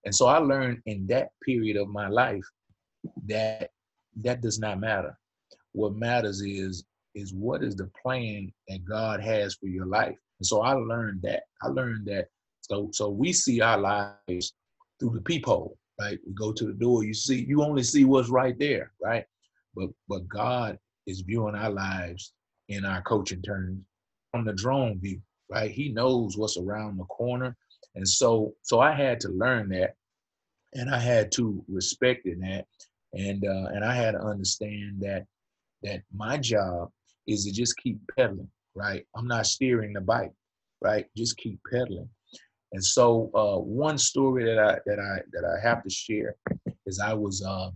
and 0.05 0.13
so 0.13 0.25
I 0.25 0.37
learned 0.37 0.81
in 0.85 1.07
that 1.07 1.29
period 1.45 1.77
of 1.77 1.87
my 1.87 2.07
life 2.07 2.45
that 3.27 3.69
that 4.21 4.41
does 4.41 4.59
not 4.59 4.79
matter. 4.79 5.17
What 5.73 5.95
matters 5.95 6.41
is 6.41 6.83
is 7.15 7.33
what 7.33 7.63
is 7.63 7.75
the 7.75 7.89
plan 8.01 8.51
that 8.67 8.85
God 8.85 9.21
has 9.21 9.55
for 9.55 9.67
your 9.67 9.85
life. 9.85 10.15
And 10.39 10.45
so 10.45 10.61
I 10.61 10.73
learned 10.73 11.21
that. 11.23 11.43
I 11.61 11.67
learned 11.67 12.05
that. 12.07 12.27
So 12.61 12.89
so 12.91 13.09
we 13.09 13.33
see 13.33 13.61
our 13.61 13.77
lives 13.77 14.53
through 14.99 15.11
the 15.13 15.21
peephole, 15.21 15.77
right? 15.99 16.19
We 16.25 16.33
go 16.33 16.51
to 16.51 16.65
the 16.65 16.73
door, 16.73 17.03
you 17.03 17.13
see, 17.13 17.45
you 17.45 17.63
only 17.63 17.83
see 17.83 18.05
what's 18.05 18.29
right 18.29 18.57
there, 18.59 18.91
right? 19.01 19.25
But 19.75 19.89
but 20.07 20.27
God 20.27 20.77
is 21.07 21.21
viewing 21.21 21.55
our 21.55 21.71
lives 21.71 22.33
in 22.67 22.85
our 22.85 23.01
coaching 23.01 23.41
terms 23.41 23.81
from 24.31 24.45
the 24.45 24.53
drone 24.53 24.99
view, 24.99 25.21
right? 25.49 25.71
He 25.71 25.89
knows 25.89 26.37
what's 26.37 26.57
around 26.57 26.97
the 26.97 27.05
corner. 27.05 27.55
And 27.95 28.07
so 28.07 28.53
so 28.61 28.79
I 28.79 28.93
had 28.93 29.19
to 29.21 29.29
learn 29.29 29.69
that 29.69 29.95
and 30.73 30.89
I 30.93 30.99
had 30.99 31.31
to 31.33 31.63
respect 31.67 32.25
in 32.25 32.39
that. 32.41 32.65
And 33.13 33.45
uh, 33.45 33.69
and 33.73 33.83
I 33.83 33.95
had 33.95 34.11
to 34.11 34.21
understand 34.21 35.01
that 35.01 35.25
that 35.83 36.03
my 36.13 36.37
job 36.37 36.91
is 37.29 37.45
to 37.45 37.51
just 37.51 37.77
keep 37.77 37.99
pedaling, 38.17 38.49
right? 38.75 39.05
I'm 39.15 39.27
not 39.27 39.45
steering 39.45 39.93
the 39.93 40.01
bike, 40.01 40.33
right? 40.81 41.05
Just 41.15 41.37
keep 41.37 41.59
pedaling. 41.71 42.09
And 42.71 42.83
so 42.83 43.31
uh, 43.33 43.59
one 43.59 43.97
story 43.97 44.43
that 44.45 44.59
I 44.59 44.77
that 44.85 44.99
I 44.99 45.21
that 45.31 45.43
I 45.45 45.67
have 45.67 45.83
to 45.83 45.89
share 45.89 46.35
is 46.85 46.99
I 46.99 47.13
was 47.13 47.43
uh, 47.43 47.69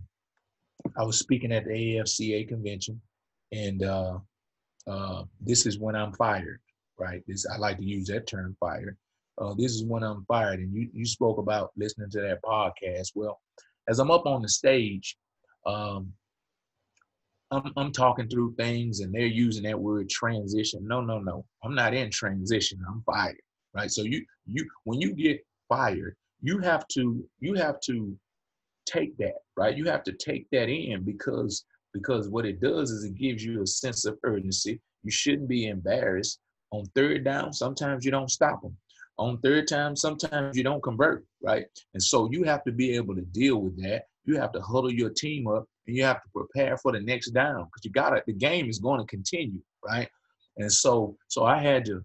I 0.96 1.04
was 1.04 1.18
speaking 1.18 1.52
at 1.52 1.64
the 1.64 1.70
AFCA 1.70 2.48
convention, 2.48 3.00
and 3.52 3.82
uh, 3.82 4.18
uh, 4.86 5.24
this 5.40 5.66
is 5.66 5.78
when 5.78 5.96
I'm 5.96 6.12
fired, 6.12 6.60
right? 6.98 7.22
This 7.26 7.46
I 7.46 7.56
like 7.58 7.78
to 7.78 7.84
use 7.84 8.06
that 8.08 8.26
term, 8.26 8.56
fired. 8.60 8.96
Uh, 9.36 9.54
this 9.54 9.72
is 9.72 9.84
when 9.84 10.04
I'm 10.04 10.24
fired, 10.26 10.60
and 10.60 10.72
you 10.72 10.88
you 10.92 11.06
spoke 11.06 11.38
about 11.38 11.72
listening 11.76 12.10
to 12.10 12.20
that 12.20 12.42
podcast. 12.42 13.12
Well, 13.16 13.40
as 13.88 13.98
I'm 13.98 14.12
up 14.12 14.26
on 14.26 14.42
the 14.42 14.48
stage, 14.48 15.16
um, 15.66 16.12
I'm, 17.54 17.72
I'm 17.76 17.92
talking 17.92 18.28
through 18.28 18.54
things 18.54 19.00
and 19.00 19.14
they're 19.14 19.26
using 19.26 19.64
that 19.64 19.78
word 19.78 20.08
transition. 20.08 20.86
No, 20.86 21.00
no, 21.00 21.18
no. 21.18 21.44
I'm 21.62 21.74
not 21.74 21.94
in 21.94 22.10
transition. 22.10 22.78
I'm 22.88 23.02
fired. 23.02 23.40
Right. 23.74 23.90
So 23.90 24.02
you 24.02 24.24
you 24.46 24.68
when 24.84 25.00
you 25.00 25.14
get 25.14 25.44
fired, 25.68 26.16
you 26.42 26.58
have 26.60 26.86
to 26.88 27.24
you 27.40 27.54
have 27.54 27.80
to 27.80 28.16
take 28.86 29.16
that, 29.18 29.34
right? 29.56 29.76
You 29.76 29.84
have 29.86 30.04
to 30.04 30.12
take 30.12 30.46
that 30.52 30.68
in 30.68 31.02
because 31.04 31.64
because 31.92 32.28
what 32.28 32.46
it 32.46 32.60
does 32.60 32.90
is 32.90 33.04
it 33.04 33.16
gives 33.16 33.44
you 33.44 33.62
a 33.62 33.66
sense 33.66 34.04
of 34.04 34.18
urgency. 34.24 34.80
You 35.02 35.10
shouldn't 35.10 35.48
be 35.48 35.68
embarrassed. 35.68 36.40
On 36.72 36.84
third 36.94 37.24
down, 37.24 37.52
sometimes 37.52 38.04
you 38.04 38.10
don't 38.10 38.30
stop 38.30 38.62
them. 38.62 38.76
On 39.18 39.38
third 39.38 39.68
time, 39.68 39.94
sometimes 39.94 40.56
you 40.56 40.64
don't 40.64 40.82
convert, 40.82 41.24
right? 41.42 41.66
And 41.94 42.02
so 42.02 42.28
you 42.32 42.42
have 42.44 42.64
to 42.64 42.72
be 42.72 42.96
able 42.96 43.14
to 43.14 43.22
deal 43.22 43.58
with 43.58 43.80
that. 43.82 44.04
You 44.24 44.36
have 44.40 44.50
to 44.52 44.60
huddle 44.60 44.92
your 44.92 45.10
team 45.10 45.46
up 45.46 45.66
and 45.86 45.96
you 45.96 46.04
have 46.04 46.22
to 46.22 46.28
prepare 46.34 46.76
for 46.78 46.92
the 46.92 47.00
next 47.00 47.30
down 47.30 47.64
because 47.64 47.84
you 47.84 47.90
got 47.90 48.16
it. 48.16 48.24
The 48.26 48.32
game 48.32 48.68
is 48.68 48.78
going 48.78 49.00
to 49.00 49.06
continue, 49.06 49.60
right? 49.84 50.08
And 50.56 50.72
so, 50.72 51.16
so 51.28 51.44
I 51.44 51.58
had 51.58 51.84
to 51.86 52.02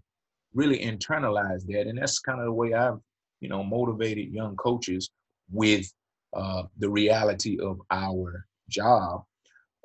really 0.53 0.79
internalize 0.79 1.65
that, 1.67 1.87
and 1.87 1.97
that's 1.97 2.19
kind 2.19 2.39
of 2.39 2.45
the 2.45 2.53
way 2.53 2.73
I've, 2.73 2.97
you 3.39 3.49
know, 3.49 3.63
motivated 3.63 4.33
young 4.33 4.55
coaches 4.55 5.09
with 5.51 5.91
uh, 6.33 6.63
the 6.77 6.89
reality 6.89 7.59
of 7.59 7.79
our 7.91 8.45
job 8.69 9.23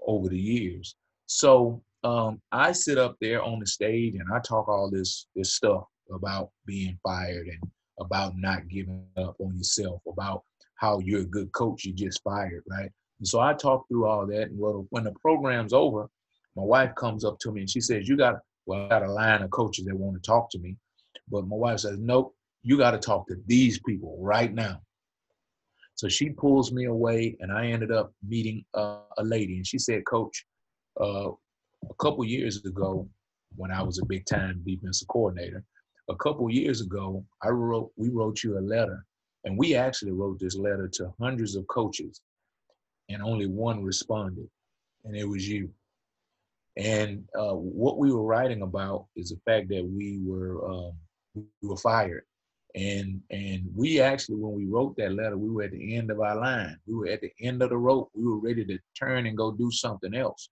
over 0.07 0.29
the 0.29 0.39
years. 0.39 0.97
So 1.27 1.83
um, 2.03 2.41
I 2.53 2.73
sit 2.73 2.99
up 2.99 3.17
there 3.21 3.43
on 3.43 3.59
the 3.61 3.67
stage 3.67 4.15
and 4.15 4.29
I 4.33 4.41
talk 4.41 4.69
all 4.69 4.91
this 4.91 5.27
this 5.35 5.55
stuff 5.55 5.85
about 6.13 6.51
being 6.67 6.99
fired 7.03 7.47
and 7.47 7.71
about 7.99 8.37
not 8.37 8.69
giving 8.69 9.07
up 9.17 9.37
on 9.41 9.57
yourself, 9.57 10.03
about 10.07 10.43
how 10.77 10.99
you're 10.99 11.21
a 11.21 11.25
good 11.25 11.51
coach, 11.53 11.85
you 11.85 11.95
just 11.95 12.23
fired, 12.23 12.63
right? 12.69 12.91
And 13.25 13.29
so 13.31 13.41
I 13.41 13.55
talked 13.55 13.89
through 13.89 14.05
all 14.05 14.27
that. 14.27 14.51
And 14.51 14.59
well, 14.59 14.87
when 14.91 15.05
the 15.05 15.13
program's 15.13 15.73
over, 15.73 16.11
my 16.57 16.63
wife 16.63 16.95
comes 16.95 17.25
up 17.25 17.39
to 17.39 17.53
me 17.53 17.63
and 17.63 17.71
she 17.71 17.81
says, 17.81 18.07
You 18.07 18.19
got, 18.19 18.35
well, 18.67 18.85
I 18.85 18.89
got 18.91 19.03
a 19.03 19.11
line 19.11 19.41
of 19.41 19.51
coaches 19.51 19.87
that 19.87 19.97
want 19.97 20.23
to 20.23 20.27
talk 20.31 20.51
to 20.51 20.59
me. 20.59 20.77
But 21.31 21.47
my 21.47 21.57
wife 21.57 21.81
says, 21.81 21.97
Nope, 21.99 22.35
you 22.63 22.77
got 22.77 22.91
to 22.91 22.99
talk 22.99 23.27
to 23.29 23.37
these 23.47 23.79
people 23.79 24.19
right 24.21 24.53
now. 24.53 24.83
So 25.95 26.07
she 26.07 26.29
pulls 26.29 26.71
me 26.71 26.85
away, 26.85 27.39
and 27.41 27.51
I 27.51 27.69
ended 27.69 27.91
up 27.91 28.13
meeting 28.29 28.63
uh, 28.75 28.99
a 29.17 29.25
lady. 29.25 29.57
And 29.57 29.67
she 29.67 29.79
said, 29.79 30.05
Coach, 30.05 30.45
uh, 31.01 31.31
a 31.31 31.95
couple 31.99 32.27
years 32.27 32.63
ago, 32.63 33.09
when 33.57 33.71
I 33.71 33.83
was 33.83 33.99
a 33.99 34.05
big 34.05 34.27
time 34.27 34.61
defensive 34.67 35.09
coordinator, 35.09 35.65
a 36.11 36.17
couple 36.17 36.51
years 36.51 36.83
ago, 36.83 37.25
I 37.43 37.49
wrote, 37.49 37.91
we 37.97 38.11
wrote 38.11 38.43
you 38.43 38.59
a 38.59 38.61
letter. 38.61 39.07
And 39.45 39.57
we 39.57 39.75
actually 39.77 40.13
wrote 40.13 40.41
this 40.41 40.57
letter 40.57 40.89
to 40.89 41.15
hundreds 41.19 41.57
of 41.57 41.67
coaches 41.69 42.21
and 43.09 43.23
only 43.23 43.47
one 43.47 43.85
responded, 43.85 44.49
and 45.05 45.17
it 45.17 45.25
was 45.25 45.49
you. 45.49 45.71
And 46.77 47.25
uh, 47.39 47.55
what 47.55 47.99
we 47.99 48.13
were 48.13 48.25
writing 48.25 48.63
about 48.63 49.07
is 49.17 49.31
the 49.31 49.41
fact 49.45 49.69
that 49.69 49.85
we 49.85 50.21
were 50.25 50.69
um, 50.69 50.93
we 51.35 51.45
were 51.63 51.77
fired, 51.77 52.25
and 52.75 53.21
and 53.31 53.63
we 53.75 54.01
actually 54.01 54.37
when 54.37 54.55
we 54.55 54.67
wrote 54.67 54.97
that 54.97 55.15
letter, 55.15 55.37
we 55.37 55.51
were 55.51 55.65
at 55.65 55.73
the 55.73 55.97
end 55.97 56.11
of 56.11 56.21
our 56.21 56.37
line. 56.37 56.77
We 56.87 56.95
were 56.95 57.09
at 57.09 57.21
the 57.21 57.33
end 57.41 57.63
of 57.63 57.71
the 57.71 57.77
rope. 57.77 58.11
We 58.15 58.25
were 58.25 58.39
ready 58.39 58.65
to 58.65 58.79
turn 58.99 59.27
and 59.27 59.37
go 59.37 59.53
do 59.53 59.71
something 59.71 60.15
else. 60.15 60.49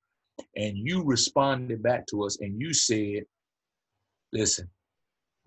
And 0.56 0.76
you 0.78 1.02
responded 1.04 1.82
back 1.82 2.06
to 2.08 2.24
us, 2.24 2.38
and 2.40 2.60
you 2.60 2.72
said, 2.72 3.24
"Listen, 4.32 4.70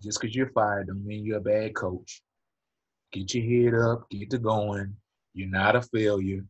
just 0.01 0.19
because 0.19 0.35
you're 0.35 0.51
fired 0.51 0.87
don't 0.87 1.05
mean 1.05 1.25
you're 1.25 1.37
a 1.37 1.41
bad 1.41 1.75
coach. 1.75 2.21
Get 3.13 3.33
your 3.33 3.71
head 3.71 3.79
up, 3.79 4.09
get 4.09 4.29
to 4.31 4.37
going. 4.37 4.95
You're 5.33 5.49
not 5.49 5.75
a 5.75 5.81
failure 5.81 6.45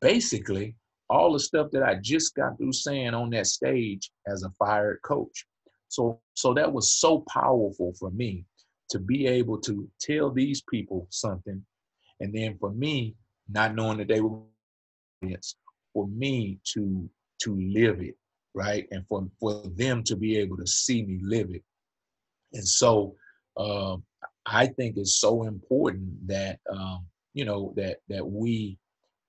basically 0.00 0.76
all 1.08 1.32
the 1.32 1.40
stuff 1.40 1.70
that 1.72 1.82
I 1.82 1.96
just 1.96 2.34
got 2.34 2.56
through 2.56 2.72
saying 2.72 3.14
on 3.14 3.30
that 3.30 3.46
stage 3.46 4.10
as 4.26 4.44
a 4.44 4.50
fired 4.58 5.00
coach. 5.02 5.44
So 5.88 6.20
so 6.34 6.54
that 6.54 6.72
was 6.72 6.92
so 6.92 7.24
powerful 7.28 7.92
for 7.98 8.10
me 8.10 8.44
to 8.90 8.98
be 8.98 9.26
able 9.26 9.58
to 9.60 9.88
tell 10.00 10.30
these 10.30 10.62
people 10.68 11.06
something 11.10 11.64
and 12.20 12.34
then 12.34 12.56
for 12.58 12.70
me 12.70 13.14
not 13.48 13.74
knowing 13.74 13.98
that 13.98 14.08
they 14.08 14.20
were 14.20 14.38
audience, 15.22 15.56
for 15.92 16.06
me 16.08 16.58
to 16.64 17.08
to 17.40 17.58
live 17.72 18.00
it 18.00 18.16
right 18.54 18.86
and 18.90 19.06
for 19.08 19.26
for 19.38 19.62
them 19.76 20.02
to 20.02 20.16
be 20.16 20.36
able 20.36 20.56
to 20.56 20.66
see 20.66 21.02
me 21.02 21.18
live 21.22 21.50
it 21.50 21.62
and 22.52 22.66
so 22.66 23.14
um, 23.56 24.02
i 24.46 24.66
think 24.66 24.96
it's 24.96 25.16
so 25.20 25.44
important 25.44 26.08
that 26.26 26.58
um, 26.70 27.06
you 27.34 27.44
know 27.44 27.72
that 27.76 27.98
that 28.08 28.26
we 28.26 28.78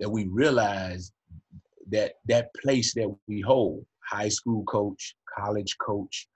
that 0.02 0.10
we 0.10 0.26
realize 0.26 1.14
that 1.90 2.16
that 2.26 2.54
place 2.56 2.94
that 2.96 3.16
we 3.28 3.40
hold, 3.40 3.86
high 4.04 4.28
school 4.28 4.64
coach, 4.66 5.16
college 5.38 5.78
coach, 5.78 6.28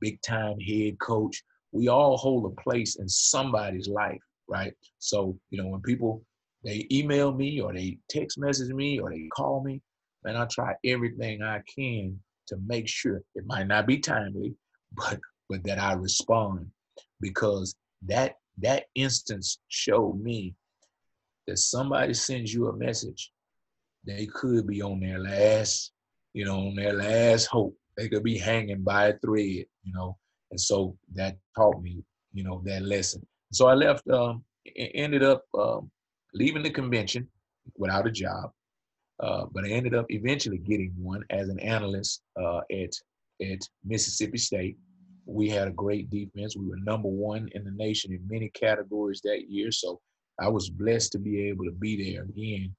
big 0.00 0.20
time 0.20 0.58
head 0.60 0.98
coach, 0.98 1.42
we 1.70 1.88
all 1.88 2.18
hold 2.18 2.44
a 2.52 2.60
place 2.60 2.96
in 2.96 3.08
somebody's 3.08 3.88
life, 3.88 4.20
right? 4.48 4.74
So, 4.98 5.38
you 5.50 5.62
know, 5.62 5.68
when 5.68 5.80
people 5.80 6.22
they 6.64 6.86
email 6.92 7.32
me 7.32 7.60
or 7.60 7.72
they 7.72 7.98
text 8.08 8.38
message 8.38 8.72
me 8.72 8.98
or 8.98 9.10
they 9.10 9.28
call 9.34 9.62
me, 9.64 9.80
man, 10.24 10.36
I 10.36 10.46
try 10.46 10.74
everything 10.84 11.42
I 11.42 11.62
can 11.74 12.20
to 12.48 12.56
make 12.66 12.88
sure 12.88 13.22
it 13.34 13.46
might 13.46 13.68
not 13.68 13.86
be 13.86 13.98
timely, 13.98 14.54
but 14.92 15.18
but 15.48 15.62
that 15.64 15.78
I 15.78 15.92
respond 15.92 16.66
because 17.20 17.76
that 18.06 18.36
that 18.58 18.84
instance 18.96 19.60
showed 19.68 20.20
me 20.20 20.54
that 21.46 21.58
somebody 21.58 22.14
sends 22.14 22.52
you 22.52 22.68
a 22.68 22.76
message, 22.76 23.32
they 24.06 24.26
could 24.26 24.66
be 24.66 24.82
on 24.82 25.00
their 25.00 25.18
last, 25.18 25.92
you 26.32 26.44
know, 26.44 26.68
on 26.68 26.74
their 26.74 26.94
last 26.94 27.46
hope. 27.46 27.76
They 27.96 28.08
could 28.08 28.22
be 28.22 28.38
hanging 28.38 28.82
by 28.82 29.08
a 29.08 29.18
thread, 29.18 29.66
you 29.82 29.92
know. 29.92 30.16
And 30.50 30.60
so 30.60 30.96
that 31.14 31.36
taught 31.56 31.82
me, 31.82 32.02
you 32.32 32.44
know, 32.44 32.62
that 32.64 32.82
lesson. 32.82 33.26
So 33.52 33.66
I 33.66 33.74
left, 33.74 34.08
um, 34.08 34.44
ended 34.76 35.22
up 35.22 35.44
um, 35.58 35.90
leaving 36.34 36.62
the 36.62 36.70
convention 36.70 37.28
without 37.76 38.06
a 38.06 38.10
job. 38.10 38.50
Uh, 39.20 39.44
but 39.52 39.64
I 39.64 39.68
ended 39.68 39.94
up 39.94 40.06
eventually 40.08 40.58
getting 40.58 40.92
one 40.96 41.22
as 41.30 41.48
an 41.48 41.60
analyst 41.60 42.22
uh, 42.40 42.60
at 42.72 42.92
at 43.40 43.68
Mississippi 43.84 44.38
State. 44.38 44.76
We 45.26 45.48
had 45.48 45.68
a 45.68 45.72
great 45.72 46.10
defense. 46.10 46.56
We 46.56 46.66
were 46.68 46.76
number 46.78 47.08
one 47.08 47.48
in 47.54 47.64
the 47.64 47.70
nation 47.70 48.12
in 48.12 48.26
many 48.28 48.50
categories 48.50 49.20
that 49.24 49.48
year. 49.48 49.70
So 49.70 50.00
I 50.42 50.48
was 50.48 50.68
blessed 50.68 51.12
to 51.12 51.18
be 51.18 51.48
able 51.48 51.64
to 51.66 51.70
be 51.70 52.12
there 52.12 52.22
again 52.22 52.74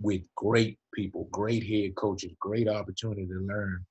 with 0.00 0.22
great 0.36 0.78
people, 0.94 1.28
great 1.32 1.66
head 1.66 1.96
coaches, 1.96 2.32
great 2.38 2.68
opportunity 2.68 3.26
to 3.26 3.40
learn. 3.40 3.84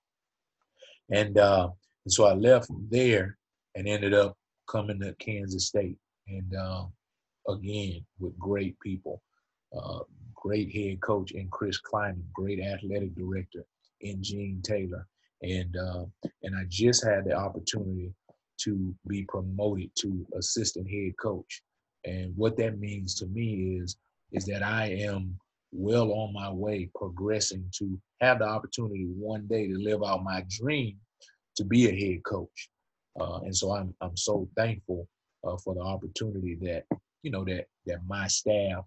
And, 1.12 1.38
uh, 1.38 1.70
and 2.06 2.14
so 2.14 2.26
I 2.26 2.34
left 2.34 2.70
there 2.90 3.38
and 3.76 3.88
ended 3.88 4.14
up 4.14 4.38
coming 4.70 5.00
to 5.02 5.14
Kansas 5.16 5.68
State. 5.68 5.98
And 6.28 6.56
uh, 6.56 6.86
again, 7.48 8.06
with 8.20 8.38
great 8.40 8.80
people, 8.80 9.22
uh, 9.78 10.00
great 10.34 10.74
head 10.74 11.02
coach 11.02 11.32
in 11.32 11.50
Chris 11.50 11.80
Klieman, 11.82 12.24
great 12.34 12.62
athletic 12.62 13.16
director 13.16 13.66
in 14.02 14.24
Gene 14.24 14.62
Taylor. 14.64 15.06
And, 15.42 15.76
uh, 15.76 16.06
and 16.44 16.56
I 16.56 16.64
just 16.70 17.04
had 17.04 17.26
the 17.26 17.34
opportunity 17.34 18.14
to 18.62 18.94
be 19.08 19.24
promoted 19.24 19.90
to 20.00 20.26
assistant 20.38 20.90
head 20.90 21.14
coach. 21.20 21.62
And 22.10 22.36
what 22.36 22.58
that 22.58 22.80
means 22.80 23.16
to 23.16 23.28
me 23.28 23.80
is 23.82 23.98
is 24.32 24.46
that 24.46 24.64
I 24.64 24.86
am 24.88 25.38
well 25.72 26.12
on 26.12 26.34
my 26.34 26.52
way 26.52 26.90
progressing 26.96 27.66
to 27.78 28.00
have 28.22 28.40
the 28.40 28.46
opportunity 28.46 29.06
one 29.06 29.48
day 29.48 29.68
to 29.68 29.78
live 29.78 30.04
out 30.04 30.24
my 30.24 30.44
dream 30.50 30.98
to 31.56 31.64
be 31.64 31.88
a 31.88 32.00
head 32.00 32.24
coach. 32.24 32.70
Uh, 33.20 33.40
and 33.40 33.56
so 33.56 33.76
I'm 33.76 33.94
I'm 34.02 34.18
so 34.18 34.50
thankful 34.56 35.08
uh, 35.46 35.58
for 35.58 35.76
the 35.76 35.82
opportunity 35.82 36.58
that 36.62 36.86
you 37.24 37.32
know 37.32 37.44
that 37.46 37.66
that 37.86 38.00
my 38.08 38.28
staff 38.28 38.84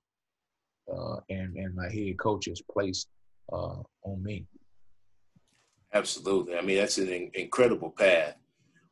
uh, 0.92 1.16
and 1.28 1.56
and 1.56 1.74
my 1.74 1.90
head 1.90 2.18
coach 2.18 2.46
has 2.46 2.62
placed 2.70 3.08
uh, 3.52 3.78
on 4.04 4.22
me. 4.22 4.46
Absolutely. 5.94 6.56
I 6.56 6.62
mean, 6.62 6.78
that's 6.78 6.98
an 6.98 7.30
incredible 7.34 7.90
path. 7.90 8.36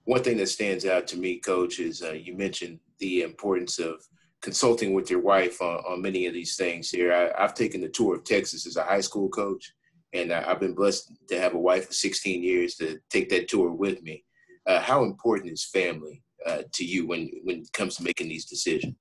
One 0.05 0.23
thing 0.23 0.37
that 0.37 0.49
stands 0.49 0.85
out 0.85 1.07
to 1.09 1.17
me, 1.17 1.39
Coach, 1.39 1.79
is 1.79 2.03
uh, 2.03 2.13
you 2.13 2.37
mentioned 2.37 2.79
the 2.99 3.23
importance 3.23 3.79
of 3.79 4.05
consulting 4.41 4.95
with 4.95 5.11
your 5.11 5.21
wife 5.21 5.61
on, 5.61 5.79
on 5.79 6.03
many 6.03 6.27
of 6.27 6.35
these 6.35 6.57
things 6.57 6.91
here. 6.91 7.13
I, 7.13 7.43
have 7.43 7.55
taken 7.55 7.81
the 7.81 7.89
tour 7.89 8.15
of 8.15 8.25
Texas 8.25 8.67
as 8.67 8.77
a 8.77 8.85
high 8.85 9.01
school 9.01 9.29
coach, 9.29 9.73
and 10.13 10.33
I, 10.33 10.43
have 10.43 10.61
been 10.61 10.75
blessed 10.75 11.13
to 11.29 11.41
have 11.41 11.55
a 11.55 11.59
wife 11.59 11.89
of 11.89 11.95
16 11.95 12.43
years 12.43 12.75
to 12.77 12.99
take 13.11 13.29
that 13.31 13.49
tour 13.49 13.71
with 13.71 14.03
me. 14.03 14.25
Uh, 14.67 14.81
how 14.81 15.05
important 15.05 15.53
is 15.53 15.65
family 15.65 16.23
uh, 16.47 16.63
to 16.73 16.85
you 16.85 17.07
when, 17.07 17.31
when 17.45 17.61
it 17.61 17.73
comes 17.73 17.97
to 17.97 18.03
making 18.03 18.29
these 18.29 18.45
decisions? 18.45 18.95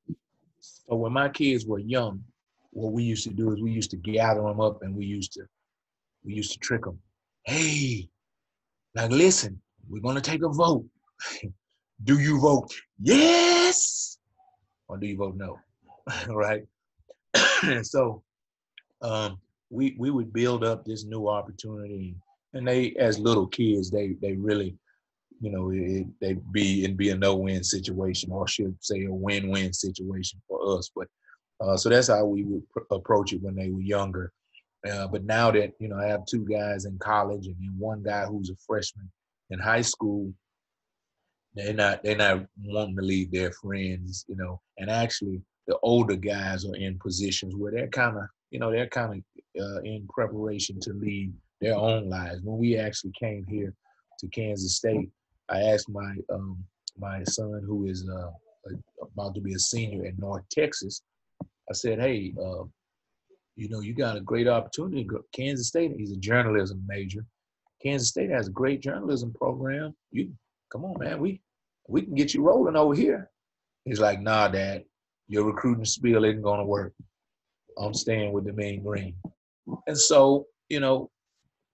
So 0.61 0.95
when 0.95 1.13
my 1.13 1.29
kids 1.29 1.65
were 1.65 1.79
young, 1.79 2.23
what 2.71 2.93
we 2.93 3.03
used 3.03 3.23
to 3.25 3.33
do 3.33 3.51
is 3.51 3.61
we 3.61 3.71
used 3.71 3.91
to 3.91 3.97
gather 3.97 4.41
them 4.41 4.61
up 4.61 4.81
and 4.83 4.95
we 4.95 5.05
used 5.05 5.33
to 5.33 5.41
we 6.23 6.33
used 6.33 6.51
to 6.51 6.59
trick 6.59 6.83
them. 6.83 6.99
Hey, 7.45 8.09
now 8.93 9.07
listen, 9.07 9.59
we're 9.87 10.01
gonna 10.01 10.21
take 10.21 10.43
a 10.43 10.49
vote. 10.49 10.85
do 12.03 12.19
you 12.19 12.39
vote 12.39 12.71
yes 13.01 14.18
or 14.89 14.97
do 14.97 15.07
you 15.07 15.15
vote 15.15 15.35
no? 15.35 15.59
right? 16.27 16.63
so 17.83 18.23
um, 19.01 19.39
we 19.69 19.95
we 19.97 20.09
would 20.09 20.33
build 20.33 20.63
up 20.63 20.83
this 20.83 21.05
new 21.05 21.29
opportunity, 21.29 22.15
and 22.53 22.67
they 22.67 22.93
as 22.95 23.19
little 23.19 23.47
kids 23.47 23.89
they 23.89 24.15
they 24.21 24.33
really 24.33 24.75
you 25.39 25.51
know 25.51 25.71
it, 25.71 26.07
they 26.19 26.35
be 26.51 26.83
and 26.83 26.97
be 26.97 27.11
a 27.11 27.15
no 27.15 27.35
win 27.35 27.63
situation 27.63 28.31
or 28.31 28.47
should 28.47 28.75
say 28.81 29.05
a 29.05 29.13
win 29.13 29.49
win 29.49 29.71
situation 29.71 30.41
for 30.47 30.77
us. 30.77 30.89
But 30.93 31.07
uh, 31.61 31.77
so 31.77 31.89
that's 31.89 32.07
how 32.07 32.25
we 32.25 32.43
would 32.43 32.67
pr- 32.69 32.93
approach 32.93 33.33
it 33.33 33.41
when 33.41 33.55
they 33.55 33.69
were 33.69 33.81
younger. 33.81 34.33
Uh, 34.89 35.07
but 35.07 35.23
now 35.23 35.51
that 35.51 35.73
you 35.79 35.87
know 35.87 35.97
I 35.97 36.07
have 36.07 36.25
two 36.25 36.45
guys 36.45 36.85
in 36.85 36.97
college 36.97 37.47
and 37.47 37.55
one 37.77 38.01
guy 38.01 38.25
who's 38.25 38.49
a 38.49 38.55
freshman 38.65 39.09
in 39.51 39.59
high 39.59 39.81
school, 39.81 40.33
they're 41.59 41.73
not 41.73 42.03
they're 42.03 42.15
not 42.15 42.45
wanting 42.63 42.95
to 42.95 43.01
leave 43.01 43.31
their 43.31 43.51
friends, 43.51 44.25
you 44.27 44.35
know. 44.35 44.61
And 44.77 44.89
actually, 44.89 45.41
the 45.67 45.77
older 45.83 46.15
guys 46.15 46.65
are 46.65 46.75
in 46.75 46.99
positions 46.99 47.55
where 47.55 47.71
they're 47.71 47.87
kind 47.87 48.17
of 48.17 48.23
you 48.51 48.59
know 48.59 48.71
they're 48.71 48.87
kind 48.87 49.23
of 49.55 49.61
uh, 49.61 49.81
in 49.81 50.07
preparation 50.07 50.79
to 50.81 50.93
leave 50.93 51.31
their 51.61 51.75
own 51.75 52.09
lives. 52.09 52.41
When 52.43 52.57
we 52.57 52.77
actually 52.77 53.13
came 53.19 53.45
here 53.47 53.73
to 54.19 54.27
Kansas 54.27 54.75
State, 54.75 55.09
I 55.49 55.61
asked 55.61 55.89
my 55.89 56.15
um, 56.31 56.63
my 56.97 57.23
son 57.25 57.63
who 57.65 57.87
is 57.87 58.07
uh, 58.09 58.31
about 59.01 59.35
to 59.35 59.41
be 59.41 59.53
a 59.53 59.59
senior 59.59 60.05
in 60.05 60.15
North 60.17 60.43
Texas. 60.49 61.01
I 61.69 61.73
said, 61.73 61.99
"Hey, 61.99 62.33
uh, 62.41 62.63
you 63.55 63.67
know, 63.67 63.81
you 63.81 63.93
got 63.93 64.17
a 64.17 64.21
great 64.21 64.47
opportunity. 64.47 65.07
Kansas 65.33 65.67
State. 65.67 65.91
He's 65.97 66.13
a 66.13 66.17
journalism 66.17 66.81
major. 66.87 67.25
Kansas 67.81 68.09
State 68.09 68.29
has 68.29 68.47
a 68.47 68.51
great 68.51 68.81
journalism 68.81 69.33
program. 69.33 69.93
You 70.11 70.31
come 70.71 70.85
on, 70.85 70.99
man. 70.99 71.19
We 71.19 71.41
we 71.89 72.01
can 72.03 72.15
get 72.15 72.33
you 72.33 72.43
rolling 72.43 72.75
over 72.75 72.93
here." 72.93 73.29
He's 73.85 73.99
like, 73.99 74.21
"Nah, 74.21 74.47
Dad. 74.47 74.85
Your 75.27 75.45
recruiting 75.45 75.85
spiel 75.85 76.23
isn't 76.25 76.41
gonna 76.41 76.65
work. 76.65 76.93
I'm 77.77 77.93
staying 77.93 78.33
with 78.33 78.45
the 78.45 78.53
Mean 78.53 78.83
Green." 78.83 79.15
And 79.87 79.97
so, 79.97 80.47
you 80.69 80.79
know, 80.79 81.09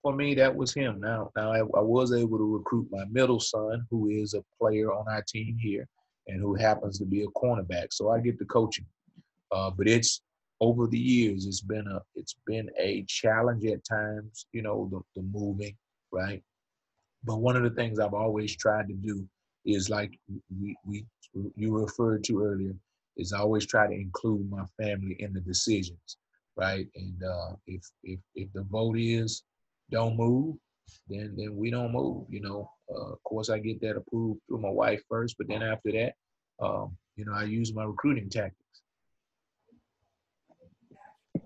for 0.02 0.14
me, 0.14 0.36
that 0.36 0.56
was 0.56 0.72
him. 0.74 1.00
Now, 1.00 1.32
now 1.36 1.52
I, 1.52 1.60
I, 1.60 1.82
was 1.82 2.14
able 2.14 2.38
to 2.38 2.58
recruit 2.58 2.88
my 2.92 3.06
middle 3.06 3.40
son, 3.40 3.88
who 3.90 4.10
is 4.10 4.36
a 4.36 4.44
player 4.60 4.94
on 4.94 5.08
our 5.08 5.24
team 5.28 5.58
here, 5.60 5.88
and 6.28 6.40
who 6.40 6.54
happens 6.54 7.00
to 7.00 7.06
be 7.06 7.24
a 7.24 7.28
cornerback. 7.28 7.88
So 7.92 8.12
I 8.12 8.20
get 8.20 8.38
the 8.38 8.46
coaching. 8.46 8.86
Uh, 9.52 9.72
but 9.72 9.88
it's 9.88 10.22
over 10.62 10.86
the 10.86 11.00
years, 11.00 11.48
it's 11.48 11.62
been 11.62 11.88
a 11.88 12.00
it's 12.14 12.36
been 12.46 12.70
a 12.80 13.04
challenge 13.08 13.66
at 13.66 13.84
times. 13.84 14.46
You 14.52 14.62
know, 14.62 14.88
the, 14.92 15.02
the 15.20 15.28
moving, 15.28 15.76
right? 16.12 16.44
But 17.24 17.38
one 17.38 17.56
of 17.56 17.64
the 17.64 17.72
things 17.72 18.00
I've 18.00 18.14
always 18.14 18.56
tried 18.56 18.88
to 18.88 18.94
do 18.94 19.28
is 19.66 19.90
like 19.90 20.18
we, 20.62 20.78
we 20.86 21.06
you 21.56 21.78
referred 21.78 22.24
to 22.26 22.44
earlier 22.44 22.76
is 23.18 23.34
I 23.34 23.40
always 23.40 23.66
try 23.66 23.88
to 23.88 23.94
include 23.94 24.50
my 24.50 24.66
family 24.80 25.16
in 25.20 25.34
the 25.34 25.42
decisions, 25.42 26.18
right? 26.56 26.88
And 26.96 27.24
uh, 27.24 27.56
if 27.68 27.84
if 28.04 28.20
if 28.36 28.52
the 28.54 28.64
vote 28.64 28.98
is 28.98 29.44
don't 29.92 30.18
move, 30.18 30.56
then 31.08 31.34
then 31.38 31.56
we 31.56 31.72
don't 31.72 31.92
move. 31.92 32.26
You 32.30 32.42
know, 32.42 32.70
uh, 32.94 33.14
of 33.14 33.24
course 33.24 33.50
I 33.50 33.60
get 33.60 33.82
that 33.82 33.98
approved 33.98 34.42
through 34.48 34.62
my 34.62 34.70
wife 34.70 35.02
first, 35.10 35.36
but 35.38 35.48
then 35.48 35.64
after 35.64 35.92
that, 35.94 36.14
um, 36.60 36.98
you 37.16 37.26
know, 37.26 37.34
I 37.34 37.44
use 37.44 37.74
my 37.74 37.84
recruiting 37.84 38.30
tactics. 38.30 38.65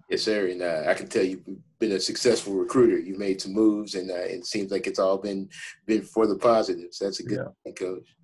Yes, 0.10 0.24
sir. 0.24 0.48
And 0.48 0.62
uh, 0.62 0.86
I 0.88 0.96
can 0.96 1.08
tell 1.08 1.24
you've 1.24 1.46
been 1.80 1.92
a 1.92 2.00
successful 2.00 2.54
recruiter. 2.54 2.98
You've 2.98 3.20
made 3.20 3.42
some 3.42 3.54
moves, 3.54 3.96
and 3.96 4.10
uh, 4.10 4.16
it 4.16 4.46
seems 4.46 4.72
like 4.72 4.88
it's 4.88 5.00
all 5.00 5.18
been 5.18 5.50
been 5.86 6.02
for 6.02 6.26
the 6.26 6.38
positives. 6.38 6.98
That's 6.98 7.20
a 7.20 7.24
good 7.24 7.38
yeah. 7.38 7.52
thing, 7.64 7.76
coach. 7.76 8.16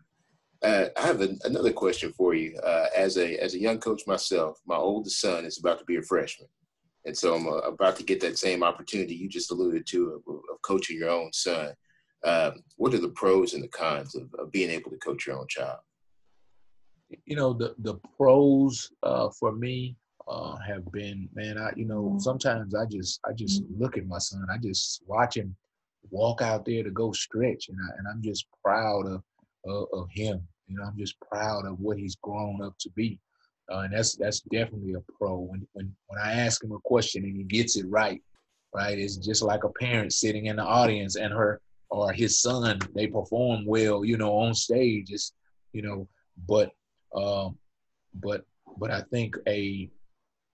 Uh, 0.63 0.87
I 0.97 1.01
have 1.01 1.21
a, 1.21 1.35
another 1.43 1.71
question 1.71 2.11
for 2.13 2.33
you. 2.33 2.57
Uh, 2.63 2.87
as 2.95 3.17
a 3.17 3.37
as 3.37 3.53
a 3.53 3.59
young 3.59 3.79
coach 3.79 4.01
myself, 4.07 4.59
my 4.65 4.75
oldest 4.75 5.21
son 5.21 5.45
is 5.45 5.59
about 5.59 5.77
to 5.79 5.85
be 5.85 5.97
a 5.97 6.01
freshman. 6.01 6.47
And 7.05 7.15
so 7.15 7.35
I'm 7.35 7.47
uh, 7.47 7.57
about 7.57 7.95
to 7.97 8.03
get 8.03 8.19
that 8.21 8.39
same 8.39 8.63
opportunity 8.63 9.13
you 9.13 9.29
just 9.29 9.51
alluded 9.51 9.85
to 9.87 10.23
of, 10.27 10.35
of 10.51 10.61
coaching 10.63 10.97
your 10.97 11.11
own 11.11 11.31
son. 11.33 11.71
Um, 12.23 12.63
what 12.77 12.95
are 12.95 12.99
the 12.99 13.09
pros 13.09 13.53
and 13.53 13.63
the 13.63 13.67
cons 13.67 14.15
of, 14.15 14.33
of, 14.39 14.51
being 14.51 14.71
able 14.71 14.89
to 14.89 14.97
coach 14.97 15.27
your 15.27 15.37
own 15.37 15.45
child? 15.47 15.77
You 17.25 17.35
know, 17.35 17.53
the, 17.53 17.75
the 17.77 17.95
pros 18.17 18.89
uh, 19.03 19.29
for 19.39 19.51
me 19.51 19.95
uh, 20.27 20.55
have 20.57 20.91
been, 20.91 21.29
man, 21.33 21.57
I, 21.57 21.71
you 21.75 21.85
know, 21.85 22.17
sometimes 22.19 22.73
I 22.73 22.85
just, 22.85 23.19
I 23.25 23.33
just 23.33 23.63
look 23.77 23.97
at 23.97 24.07
my 24.07 24.17
son, 24.17 24.45
I 24.51 24.57
just 24.57 25.03
watch 25.07 25.37
him 25.37 25.55
walk 26.11 26.41
out 26.41 26.65
there 26.65 26.83
to 26.83 26.91
go 26.91 27.11
stretch. 27.11 27.69
And, 27.69 27.77
I, 27.79 27.97
and 27.97 28.07
I'm 28.07 28.21
just 28.21 28.45
proud 28.63 29.05
of, 29.07 29.23
of, 29.65 29.87
of 29.93 30.09
him. 30.11 30.41
You 30.67 30.77
know, 30.77 30.83
I'm 30.83 30.97
just 30.97 31.19
proud 31.19 31.65
of 31.65 31.79
what 31.79 31.97
he's 31.97 32.15
grown 32.15 32.61
up 32.61 32.75
to 32.79 32.89
be. 32.91 33.19
Uh, 33.71 33.79
and 33.79 33.93
that's 33.93 34.15
that's 34.15 34.41
definitely 34.41 34.93
a 34.93 35.01
pro. 35.17 35.39
When 35.39 35.67
when 35.73 35.91
when 36.07 36.19
I 36.21 36.33
ask 36.33 36.63
him 36.63 36.71
a 36.71 36.79
question 36.83 37.23
and 37.23 37.35
he 37.35 37.43
gets 37.43 37.77
it 37.77 37.85
right, 37.89 38.21
right? 38.75 38.97
It's 38.97 39.17
just 39.17 39.41
like 39.41 39.63
a 39.63 39.69
parent 39.69 40.13
sitting 40.13 40.45
in 40.45 40.57
the 40.57 40.63
audience 40.63 41.15
and 41.15 41.33
her 41.33 41.61
or 41.89 42.11
his 42.11 42.41
son 42.41 42.79
they 42.93 43.07
perform 43.07 43.65
well, 43.65 44.05
you 44.05 44.17
know, 44.17 44.33
on 44.37 44.53
stage. 44.53 45.11
It's 45.11 45.33
you 45.73 45.81
know, 45.81 46.07
but 46.47 46.71
um, 47.15 47.57
but 48.13 48.45
but 48.77 48.91
I 48.91 49.01
think 49.11 49.35
a 49.47 49.89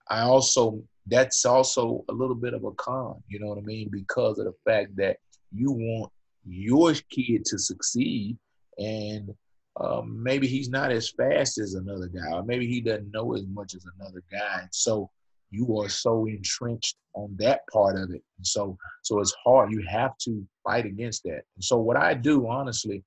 I 0.08 0.22
also 0.22 0.82
that's 1.06 1.44
also 1.44 2.04
a 2.08 2.12
little 2.12 2.34
bit 2.34 2.54
of 2.54 2.64
a 2.64 2.70
con, 2.72 3.22
you 3.28 3.40
know 3.40 3.48
what 3.48 3.58
I 3.58 3.62
mean, 3.62 3.88
because 3.90 4.38
of 4.38 4.46
the 4.46 4.54
fact 4.64 4.94
that 4.96 5.16
you 5.52 5.72
want 5.72 6.12
your 6.46 6.94
kid 7.10 7.44
to 7.46 7.58
succeed 7.58 8.38
and 8.78 9.34
um, 9.80 10.22
maybe 10.22 10.46
he's 10.46 10.68
not 10.68 10.92
as 10.92 11.10
fast 11.10 11.58
as 11.58 11.74
another 11.74 12.06
guy, 12.06 12.30
or 12.32 12.44
maybe 12.44 12.66
he 12.66 12.80
doesn't 12.80 13.10
know 13.12 13.34
as 13.34 13.44
much 13.46 13.74
as 13.74 13.84
another 13.98 14.22
guy. 14.30 14.60
And 14.60 14.68
so 14.70 15.10
you 15.50 15.78
are 15.78 15.88
so 15.88 16.26
entrenched 16.26 16.96
on 17.14 17.34
that 17.38 17.60
part 17.72 17.96
of 17.96 18.10
it. 18.10 18.22
And 18.36 18.46
so 18.46 18.76
so 19.02 19.20
it's 19.20 19.34
hard. 19.44 19.72
You 19.72 19.84
have 19.88 20.16
to 20.24 20.46
fight 20.64 20.86
against 20.86 21.22
that. 21.24 21.42
And 21.56 21.64
so 21.64 21.78
what 21.78 21.96
I 21.96 22.14
do 22.14 22.48
honestly 22.48 23.02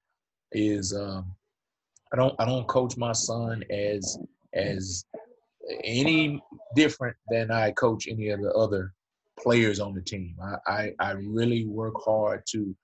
is 0.52 0.94
um, 0.94 1.36
I 2.14 2.18
don't 2.18 2.36
I 2.40 2.46
don't 2.46 2.68
coach 2.68 2.98
my 2.98 3.12
son 3.12 3.64
as 3.70 4.18
as 4.54 5.06
any 5.84 6.42
different 6.76 7.16
than 7.30 7.52
I 7.52 7.72
coach 7.72 8.08
any 8.08 8.30
of 8.30 8.42
the 8.42 8.52
other 8.52 8.94
players 9.40 9.80
on 9.80 9.94
the 9.94 10.02
team. 10.02 10.36
I, 10.42 10.72
I, 10.72 10.92
I 11.00 11.12
really 11.12 11.66
work 11.66 11.96
hard 12.04 12.44
to 12.52 12.76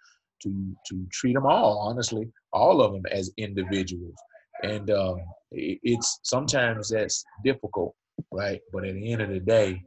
to 0.43 0.75
to 0.87 1.05
treat 1.11 1.33
them 1.33 1.45
all 1.45 1.77
honestly 1.77 2.27
all 2.51 2.81
of 2.81 2.93
them 2.93 3.05
as 3.11 3.31
individuals. 3.37 4.15
And 4.63 4.89
um, 4.89 5.17
it, 5.51 5.79
it's 5.83 6.19
sometimes 6.23 6.89
that's 6.89 7.23
difficult 7.43 7.95
right? 8.31 8.59
But 8.73 8.85
at 8.85 8.95
the 8.95 9.11
end 9.11 9.21
of 9.21 9.29
the 9.29 9.39
day 9.39 9.83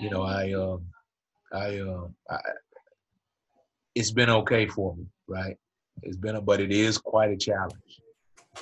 you 0.00 0.10
know 0.10 0.22
i 0.22 0.52
um 0.52 0.84
i 1.52 1.78
um 1.78 2.14
I, 2.28 2.38
it's 3.94 4.10
been 4.10 4.30
okay 4.30 4.66
for 4.66 4.96
me 4.96 5.06
right? 5.28 5.56
It's 6.02 6.16
been 6.16 6.36
a 6.36 6.40
but 6.40 6.60
it 6.60 6.72
is 6.72 6.98
quite 6.98 7.30
a 7.30 7.36
challenge 7.36 8.00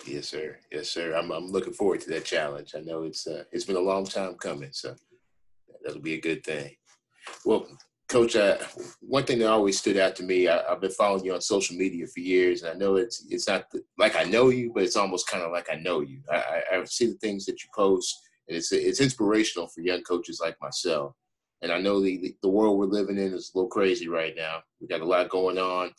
yes 0.07 0.29
sir 0.29 0.59
yes 0.71 0.91
sir 0.91 1.17
i'm, 1.17 1.31
I'm 1.31 1.47
looking 1.47 1.73
forward 1.73 2.01
to 2.03 2.11
that 2.11 2.25
challenge 2.25 2.75
i 2.77 2.81
know 2.81 3.05
it's 3.05 3.27
uh, 3.27 3.45
it's 3.53 3.65
been 3.65 3.77
a 3.77 3.81
long 3.81 4.05
time 4.05 4.35
coming 4.35 4.71
so 4.73 4.95
that'll 5.85 6.03
be 6.03 6.15
a 6.15 6.21
good 6.21 6.45
thing 6.45 6.77
well 7.45 7.67
Coach, 8.09 8.37
uh, 8.37 8.57
one 9.01 9.25
thing 9.25 9.39
that 9.39 9.51
always 9.51 9.79
stood 9.79 9.99
out 9.99 10.17
to 10.17 10.23
me, 10.23 10.49
I, 10.49 10.63
have 10.67 10.81
been 10.81 10.91
following 10.91 11.27
you 11.27 11.35
on 11.35 11.43
social 11.43 11.77
media 11.77 12.07
for 12.07 12.21
years, 12.21 12.63
and 12.63 12.73
I 12.73 12.75
know 12.75 12.97
it's 12.97 13.27
it's 13.29 13.47
not 13.47 13.71
the, 13.71 13.85
like 13.99 14.17
I 14.17 14.25
know 14.25 14.49
you, 14.49 14.73
but 14.73 14.83
it's 14.83 14.97
almost 14.97 15.29
kind 15.29 15.43
of 15.45 15.53
like 15.53 15.69
I 15.71 15.77
know 15.77 16.01
you. 16.01 16.23
I, 16.31 16.63
I, 16.73 16.81
I, 16.81 16.85
see 16.85 17.07
the 17.07 17.19
things 17.19 17.45
that 17.45 17.63
you 17.63 17.69
post, 17.75 18.19
and 18.49 18.57
it's 18.57 18.73
it's 18.73 19.03
inspirational 19.03 19.69
for 19.69 19.83
young 19.83 20.03
coaches 20.05 20.41
like 20.43 20.57
myself. 20.63 21.13
And 21.61 21.71
I 21.71 21.81
know 21.81 22.01
the 22.01 22.35
the 22.41 22.49
world 22.49 22.79
we're 22.79 22.87
living 22.87 23.19
in 23.19 23.35
is 23.35 23.53
a 23.55 23.59
little 23.59 23.69
crazy 23.69 24.09
right 24.09 24.35
now. 24.35 24.63
We 24.81 24.87
got 24.87 25.03
a 25.03 25.05
lot 25.05 25.29
going 25.29 25.59
on, 25.59 25.93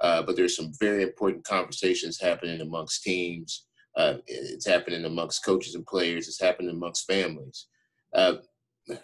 uh, 0.00 0.22
but 0.22 0.36
there's 0.36 0.56
some 0.56 0.72
very 0.80 1.02
important 1.02 1.44
conversations 1.44 2.20
happening 2.20 2.60
amongst 2.60 3.02
teams 3.02 3.66
Uh, 3.96 4.18
it's 4.26 4.66
happening 4.66 5.04
amongst 5.06 5.42
coaches 5.42 5.74
and 5.74 5.86
players. 5.86 6.28
It's 6.28 6.40
happening 6.40 6.70
amongst 6.70 7.06
families. 7.06 7.68
Uh, 8.12 8.34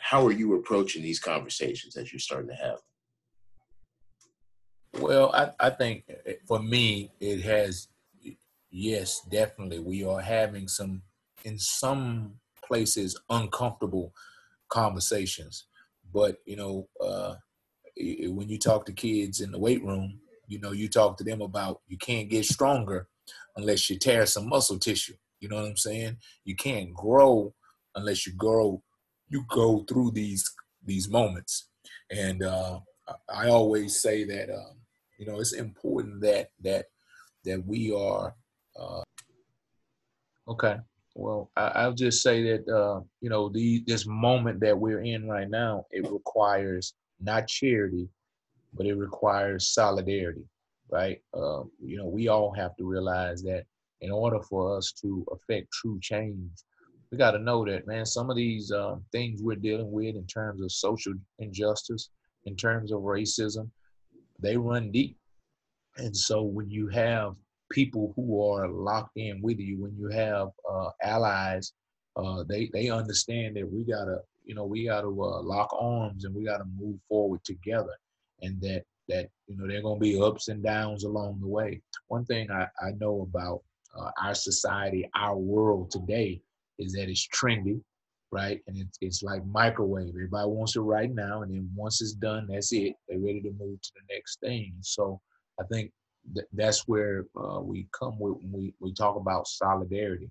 how 0.00 0.26
are 0.26 0.36
you 0.40 0.54
approaching 0.54 1.02
these 1.02 1.18
conversations 1.18 1.96
as 1.96 2.12
you're 2.12 2.20
starting 2.20 2.50
to 2.50 2.62
have? 2.66 2.80
Well, 5.00 5.32
I, 5.32 5.50
I 5.68 5.70
think 5.70 6.04
eh, 6.26 6.34
for 6.46 6.60
me, 6.62 7.10
it 7.20 7.40
has, 7.42 7.88
yes, 8.70 9.22
definitely. 9.30 9.78
We 9.78 10.04
are 10.04 10.20
having 10.20 10.68
some, 10.68 11.02
in 11.44 11.58
some 11.58 12.34
places, 12.68 13.18
uncomfortable 13.30 14.12
conversations. 14.68 15.66
But, 16.12 16.36
you 16.44 16.56
know, 16.56 16.88
uh, 17.00 17.36
when 17.96 18.48
you 18.48 18.58
talk 18.58 18.84
to 18.86 18.92
kids 18.92 19.40
in 19.40 19.52
the 19.52 19.58
weight 19.58 19.82
room, 19.82 20.20
you 20.46 20.58
know, 20.60 20.72
you 20.72 20.88
talk 20.88 21.16
to 21.18 21.24
them 21.24 21.40
about 21.40 21.80
you 21.88 21.96
can't 21.96 22.28
get 22.28 22.44
stronger 22.44 23.08
unless 23.56 23.88
you 23.88 23.98
tear 23.98 24.26
some 24.26 24.48
muscle 24.48 24.78
tissue. 24.78 25.14
You 25.40 25.48
know 25.48 25.56
what 25.56 25.66
I'm 25.66 25.76
saying? 25.76 26.18
You 26.44 26.56
can't 26.56 26.94
grow 26.94 27.54
unless 27.94 28.26
you 28.26 28.32
grow, 28.34 28.82
you 29.28 29.44
go 29.48 29.84
through 29.88 30.12
these 30.12 30.50
these 30.84 31.08
moments. 31.08 31.68
And 32.10 32.42
uh, 32.42 32.80
I 33.28 33.48
always 33.48 34.00
say 34.00 34.24
that 34.24 34.50
um, 34.50 34.76
you 35.18 35.26
know 35.26 35.40
it's 35.40 35.52
important 35.52 36.20
that 36.22 36.48
that 36.62 36.86
that 37.44 37.64
we 37.66 37.92
are. 37.92 38.34
Uh, 38.78 39.02
okay. 40.48 40.76
Well, 41.14 41.50
I, 41.56 41.86
will 41.86 41.94
just 41.94 42.22
say 42.22 42.42
that 42.44 42.68
uh, 42.68 43.00
you 43.20 43.28
know 43.28 43.48
the 43.48 43.84
this 43.86 44.06
moment 44.06 44.60
that 44.60 44.78
we're 44.78 45.02
in 45.02 45.28
right 45.28 45.48
now 45.48 45.86
it 45.90 46.10
requires 46.10 46.94
not 47.20 47.48
charity, 47.48 48.08
but 48.74 48.86
it 48.86 48.94
requires 48.94 49.68
solidarity, 49.68 50.44
right? 50.90 51.20
Um, 51.34 51.70
you 51.80 51.96
know, 51.96 52.06
we 52.06 52.28
all 52.28 52.52
have 52.52 52.76
to 52.76 52.84
realize 52.84 53.42
that 53.42 53.64
in 54.00 54.10
order 54.10 54.40
for 54.40 54.76
us 54.76 54.92
to 55.02 55.24
affect 55.32 55.72
true 55.72 55.98
change, 56.00 56.50
we 57.10 57.18
got 57.18 57.32
to 57.32 57.38
know 57.38 57.64
that, 57.66 57.86
man, 57.86 58.06
some 58.06 58.30
of 58.30 58.36
these 58.36 58.72
uh, 58.72 58.96
things 59.12 59.42
we're 59.42 59.56
dealing 59.56 59.92
with 59.92 60.16
in 60.16 60.26
terms 60.26 60.62
of 60.62 60.72
social 60.72 61.12
injustice, 61.38 62.10
in 62.46 62.56
terms 62.56 62.90
of 62.90 63.00
racism, 63.00 63.68
they 64.40 64.56
run 64.56 64.90
deep. 64.90 65.16
And 65.98 66.16
so 66.16 66.42
when 66.42 66.70
you 66.70 66.88
have 66.88 67.34
people 67.70 68.12
who 68.16 68.42
are 68.42 68.66
locked 68.66 69.16
in 69.16 69.40
with 69.42 69.58
you, 69.58 69.80
when 69.80 69.94
you 69.96 70.08
have 70.08 70.48
uh, 70.68 70.90
allies, 71.02 71.72
uh, 72.16 72.44
they 72.48 72.68
they 72.72 72.90
understand 72.90 73.56
that 73.56 73.70
we 73.70 73.84
gotta 73.84 74.20
you 74.44 74.54
know 74.54 74.64
we 74.64 74.84
got 74.86 75.02
to 75.02 75.08
uh, 75.08 75.42
lock 75.42 75.74
arms 75.78 76.24
and 76.24 76.34
we 76.34 76.44
got 76.44 76.58
to 76.58 76.64
move 76.78 76.98
forward 77.08 77.42
together 77.44 77.94
and 78.42 78.60
that 78.60 78.82
that 79.08 79.28
you 79.46 79.56
know 79.56 79.66
there 79.66 79.78
are 79.78 79.82
going 79.82 79.98
to 79.98 80.00
be 80.00 80.20
ups 80.20 80.48
and 80.48 80.62
downs 80.62 81.04
along 81.04 81.40
the 81.40 81.48
way. 81.48 81.80
One 82.08 82.24
thing 82.24 82.50
i, 82.50 82.66
I 82.80 82.92
know 83.00 83.22
about 83.22 83.62
uh, 83.98 84.10
our 84.22 84.34
society 84.34 85.08
our 85.14 85.36
world 85.36 85.90
today 85.90 86.40
is 86.78 86.92
that 86.92 87.08
it's 87.08 87.28
trendy 87.28 87.80
right? 88.32 88.60
And 88.66 88.78
it's, 88.78 88.98
it's 89.02 89.22
like 89.22 89.44
microwave. 89.46 90.08
Everybody 90.08 90.48
wants 90.48 90.74
it 90.74 90.80
right 90.80 91.14
now 91.14 91.42
and 91.42 91.52
then 91.52 91.70
once 91.76 92.00
it's 92.00 92.14
done 92.14 92.48
that's 92.50 92.72
it. 92.72 92.94
They're 93.08 93.18
ready 93.18 93.42
to 93.42 93.50
move 93.50 93.80
to 93.82 93.90
the 93.94 94.14
next 94.14 94.40
thing. 94.40 94.74
So 94.80 95.20
i 95.60 95.64
think 95.70 95.92
th- 96.34 96.46
that's 96.52 96.88
where 96.88 97.26
uh, 97.36 97.60
we 97.60 97.86
come 97.98 98.18
with 98.18 98.36
when 98.42 98.52
we, 98.52 98.74
we 98.80 98.92
talk 98.94 99.16
about 99.16 99.46
solidarity. 99.46 100.30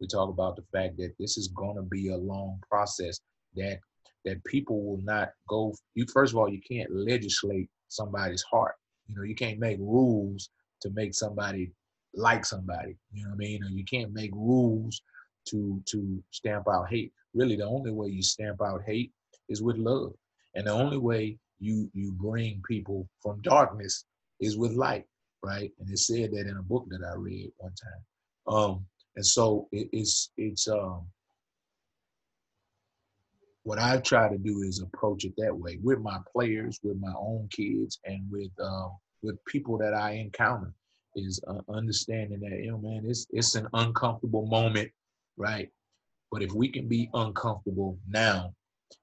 We 0.00 0.06
talk 0.06 0.28
about 0.28 0.56
the 0.56 0.64
fact 0.72 0.96
that 0.98 1.14
this 1.18 1.36
is 1.36 1.48
going 1.48 1.76
to 1.76 1.82
be 1.82 2.08
a 2.08 2.16
long 2.16 2.60
process 2.70 3.20
that 3.56 3.78
that 4.24 4.44
people 4.44 4.82
will 4.84 5.02
not 5.02 5.30
go 5.48 5.74
you 5.94 6.06
first 6.12 6.32
of 6.32 6.38
all 6.38 6.48
you 6.48 6.60
can't 6.60 6.90
legislate 6.90 7.68
somebody's 7.88 8.42
heart. 8.42 8.74
You 9.06 9.16
know 9.16 9.22
you 9.22 9.34
can't 9.34 9.58
make 9.58 9.78
rules 9.78 10.50
to 10.82 10.90
make 10.90 11.14
somebody 11.14 11.72
like 12.14 12.44
somebody. 12.44 12.96
You 13.12 13.24
know 13.24 13.30
what 13.30 13.36
i 13.36 13.38
mean? 13.38 13.64
Or 13.64 13.68
you 13.68 13.84
can't 13.84 14.12
make 14.12 14.32
rules 14.34 15.02
to 15.48 15.82
to 15.86 16.22
stamp 16.30 16.66
out 16.68 16.88
hate. 16.90 17.12
Really 17.34 17.56
the 17.56 17.66
only 17.66 17.90
way 17.90 18.08
you 18.08 18.22
stamp 18.22 18.60
out 18.62 18.82
hate 18.86 19.12
is 19.48 19.62
with 19.62 19.76
love. 19.76 20.12
And 20.54 20.66
the 20.66 20.72
only 20.72 20.98
way 20.98 21.38
you 21.58 21.90
you 21.94 22.12
bring 22.12 22.62
people 22.68 23.08
from 23.22 23.40
darkness 23.42 24.04
is 24.40 24.56
with 24.56 24.72
light 24.72 25.06
right? 25.42 25.70
And 25.78 25.90
it 25.90 25.98
said 25.98 26.32
that 26.32 26.46
in 26.46 26.56
a 26.58 26.62
book 26.62 26.86
that 26.90 27.00
i 27.02 27.14
read 27.16 27.50
one 27.58 27.72
time. 27.74 28.54
Um 28.54 28.86
and 29.16 29.26
so 29.26 29.68
it, 29.72 29.88
it's 29.92 30.30
it's 30.36 30.68
um 30.68 31.06
what 33.64 33.78
I 33.78 33.98
try 33.98 34.28
to 34.28 34.38
do 34.38 34.62
is 34.62 34.80
approach 34.80 35.24
it 35.24 35.34
that 35.38 35.56
way 35.56 35.78
with 35.82 36.00
my 36.00 36.18
players, 36.32 36.80
with 36.82 36.98
my 36.98 37.12
own 37.16 37.48
kids, 37.50 37.98
and 38.04 38.30
with 38.30 38.50
uh, 38.62 38.88
with 39.22 39.42
people 39.46 39.78
that 39.78 39.94
I 39.94 40.12
encounter. 40.12 40.72
Is 41.16 41.40
uh, 41.48 41.60
understanding 41.68 42.38
that 42.40 42.52
you 42.62 42.70
know, 42.70 42.78
man, 42.78 43.02
it's 43.04 43.26
it's 43.30 43.56
an 43.56 43.66
uncomfortable 43.72 44.46
moment, 44.46 44.90
right? 45.36 45.68
But 46.30 46.42
if 46.42 46.52
we 46.52 46.68
can 46.68 46.86
be 46.86 47.10
uncomfortable 47.14 47.98
now, 48.08 48.54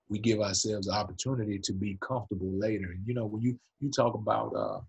we 0.07 0.17
give 0.19 0.39
ourselves 0.39 0.87
the 0.87 0.93
opportunity 0.93 1.59
to 1.59 1.73
be 1.73 1.97
comfortable 2.01 2.51
later. 2.57 2.91
And 2.91 3.05
you 3.05 3.13
know, 3.13 3.25
when 3.25 3.41
you 3.41 3.59
you 3.81 3.91
talk 3.91 4.13
about 4.13 4.55
uh, 4.55 4.79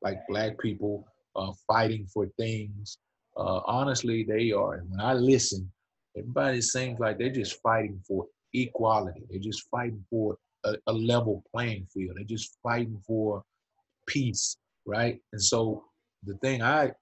like 0.00 0.20
black 0.28 0.58
people 0.58 1.04
uh, 1.34 1.50
fighting 1.66 2.06
for 2.06 2.28
things, 2.38 2.98
uh, 3.36 3.60
honestly, 3.66 4.24
they 4.24 4.52
are. 4.52 4.74
And 4.74 4.90
when 4.90 5.00
I 5.00 5.14
listen, 5.14 5.70
everybody 6.16 6.60
seems 6.60 7.00
like 7.00 7.18
they're 7.18 7.30
just 7.30 7.60
fighting 7.62 8.00
for 8.06 8.26
equality. 8.54 9.22
They're 9.28 9.40
just 9.40 9.68
fighting 9.70 10.04
for 10.10 10.36
a, 10.64 10.74
a 10.86 10.92
level 10.92 11.42
playing 11.54 11.86
field. 11.92 12.16
They're 12.16 12.24
just 12.24 12.58
fighting 12.62 13.00
for 13.06 13.42
peace, 14.06 14.56
right? 14.86 15.18
And 15.32 15.42
so 15.42 15.84
the 16.24 16.34
thing 16.38 16.62
I 16.62 16.92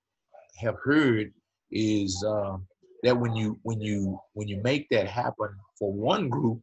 have 0.59 0.77
heard 0.83 1.33
is 1.71 2.25
um, 2.27 2.67
that 3.03 3.19
when 3.19 3.35
you 3.35 3.59
when 3.63 3.81
you 3.81 4.19
when 4.35 4.49
you 4.49 4.61
make 4.63 4.89
that 4.91 5.09
happen 5.09 5.49
for 5.79 5.93
one 5.93 6.29
group, 6.29 6.61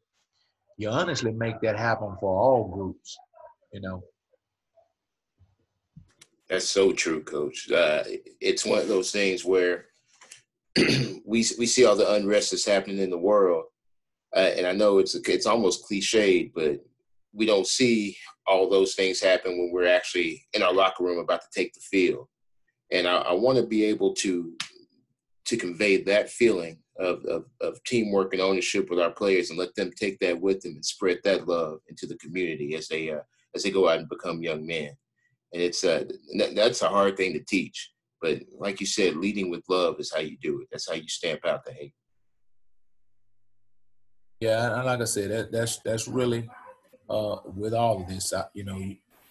you 0.78 0.90
honestly 0.90 1.32
make 1.32 1.60
that 1.62 1.78
happen 1.78 2.16
for 2.20 2.40
all 2.40 2.68
groups. 2.68 3.18
You 3.74 3.82
know. 3.82 4.04
That's 6.50 6.70
so 6.70 6.92
true, 6.94 7.24
Coach. 7.24 7.72
Uh, 7.72 8.04
it's 8.40 8.66
one 8.66 8.80
of 8.80 8.88
those 8.88 9.12
things 9.12 9.44
where 9.44 9.86
we 10.78 11.46
we 11.58 11.66
see 11.66 11.86
all 11.86 11.96
the 11.96 12.14
unrest 12.14 12.52
that's 12.52 12.66
happening 12.66 13.00
in 13.00 13.10
the 13.10 13.18
world, 13.18 13.66
uh, 14.36 14.52
and 14.58 14.68
I 14.68 14.74
know 14.74 15.00
it's 15.00 15.16
it's 15.16 15.46
almost 15.46 15.90
cliched, 15.90 16.52
but 16.54 16.86
we 17.34 17.46
don't 17.46 17.68
see 17.68 18.18
all 18.48 18.70
those 18.70 18.96
things 18.96 19.22
happen 19.22 19.58
when 19.58 19.72
we're 19.72 19.88
actually 19.88 20.46
in 20.54 20.62
our 20.62 20.74
locker 20.74 21.04
room 21.04 21.20
about 21.20 21.42
to 21.42 21.48
take 21.54 21.74
the 21.74 21.80
field. 21.80 22.28
And 22.92 23.08
I, 23.08 23.18
I 23.18 23.34
want 23.34 23.58
to 23.58 23.66
be 23.66 23.86
able 23.86 24.14
to 24.16 24.56
to 25.46 25.58
convey 25.58 26.02
that 26.02 26.30
feeling 26.30 26.78
of, 26.98 27.24
of, 27.26 27.46
of 27.62 27.84
teamwork 27.84 28.34
and 28.34 28.42
ownership 28.42 28.90
with 28.90 29.00
our 29.00 29.12
players, 29.12 29.50
and 29.50 29.60
let 29.60 29.76
them 29.76 29.92
take 29.96 30.18
that 30.20 30.40
with 30.40 30.62
them 30.62 30.74
and 30.74 30.86
spread 30.86 31.20
that 31.24 31.48
love 31.48 31.80
into 31.88 32.06
the 32.08 32.18
community 32.18 32.76
as 32.76 32.88
they 32.88 33.12
uh, 33.12 33.20
as 33.56 33.64
they 33.64 33.72
go 33.72 33.88
out 33.88 34.00
and 34.00 34.10
become 34.10 34.44
young 34.44 34.66
men. 34.66 34.92
And 35.54 35.62
it's 35.62 35.84
uh, 35.84 36.04
that's 36.56 36.82
a 36.82 36.90
hard 36.90 37.16
thing 37.16 37.34
to 37.34 37.40
teach. 37.40 37.92
But 38.22 38.42
like 38.58 38.80
you 38.82 38.86
said, 38.86 39.18
leading 39.18 39.50
with 39.50 39.64
love 39.70 40.00
is 40.00 40.12
how 40.14 40.22
you 40.22 40.38
do 40.42 40.62
it. 40.62 40.68
That's 40.72 40.90
how 40.90 40.96
you 40.96 41.08
stamp 41.08 41.46
out 41.46 41.64
the 41.64 41.72
hate. 41.74 41.94
Yeah, 44.40 44.76
and 44.76 44.86
like 44.86 45.02
I 45.02 45.06
said, 45.06 45.32
that, 45.32 45.52
that's 45.52 45.80
that's 45.80 46.08
really 46.08 46.50
uh, 47.10 47.38
with 47.46 47.74
all 47.74 48.02
of 48.02 48.08
this. 48.08 48.34
You 48.54 48.66
know, 48.66 48.82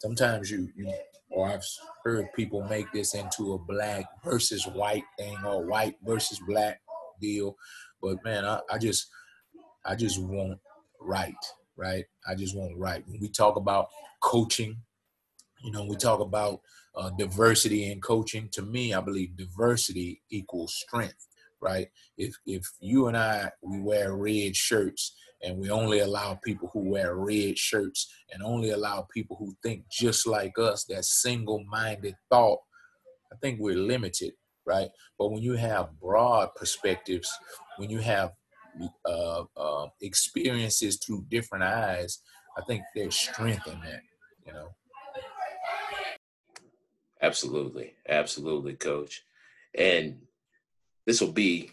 sometimes 0.01 0.51
you, 0.51 0.71
you 0.77 0.93
or 1.31 1.49
I've 1.49 1.65
heard 2.05 2.33
people 2.35 2.63
make 2.65 2.91
this 2.93 3.15
into 3.15 3.55
a 3.55 3.59
black 3.59 4.07
versus 4.25 4.67
white 4.67 5.05
thing 5.19 5.37
or 5.45 5.67
white 5.67 5.97
versus 6.05 6.41
black 6.47 6.81
deal, 7.21 7.57
but 8.03 8.23
man, 8.25 8.45
I, 8.45 8.61
I 8.71 8.79
just 8.79 9.09
I 9.85 9.95
just 9.95 10.21
want 10.23 10.59
right, 11.01 11.35
right. 11.77 12.05
I 12.27 12.35
just 12.35 12.57
want 12.57 12.77
right. 12.79 13.05
When 13.07 13.21
we 13.21 13.29
talk 13.29 13.57
about 13.57 13.89
coaching, 14.21 14.77
you 15.63 15.73
know, 15.73 15.85
we 15.85 15.97
talk 15.97 16.21
about 16.21 16.61
uh, 16.95 17.11
diversity 17.11 17.91
in 17.91 18.01
coaching. 18.01 18.49
To 18.53 18.63
me, 18.63 18.95
I 18.95 19.01
believe 19.01 19.37
diversity 19.37 20.23
equals 20.31 20.75
strength 20.75 21.27
right? 21.65 21.89
If 22.19 22.37
if 22.47 22.65
you 22.81 23.09
and 23.09 23.17
I 23.17 23.51
we 23.63 23.81
wear 23.81 24.15
red 24.15 24.55
shirts 24.55 25.17
and 25.43 25.59
we 25.59 25.71
only 25.71 26.01
allow 26.01 26.39
people 26.45 26.71
who 26.73 26.91
wear 26.91 27.17
red 27.17 27.59
shirts 27.59 28.13
and 28.33 28.43
only 28.43 28.71
allow 28.71 29.07
people 29.13 29.37
who 29.37 29.57
think 29.63 29.85
just 29.91 30.27
like 30.27 30.59
us, 30.59 30.85
that 30.85 31.05
single-minded 31.05 32.15
thought, 32.31 32.61
I 33.33 33.37
think 33.43 33.59
we're 33.61 33.77
limited, 33.77 34.33
right? 34.67 34.89
But 35.19 35.33
when 35.33 35.43
you 35.43 35.55
have 35.55 35.99
broad 36.01 36.55
perspectives, 36.55 37.31
when 37.79 37.91
you 37.91 37.99
have 37.99 38.33
uh, 39.07 39.45
uh, 39.57 39.87
experiences 40.01 40.99
through 41.05 41.27
different 41.29 41.65
eyes, 41.65 42.21
I 42.57 42.63
think 42.63 42.83
there's 42.95 43.17
strength 43.17 43.67
in 43.67 43.81
that, 43.81 44.01
you 44.47 44.53
know. 44.53 44.69
Absolutely, 47.21 47.95
absolutely, 48.09 48.75
coach. 48.75 49.23
And 49.77 50.19
this 51.07 51.21
will 51.21 51.33
be. 51.33 51.71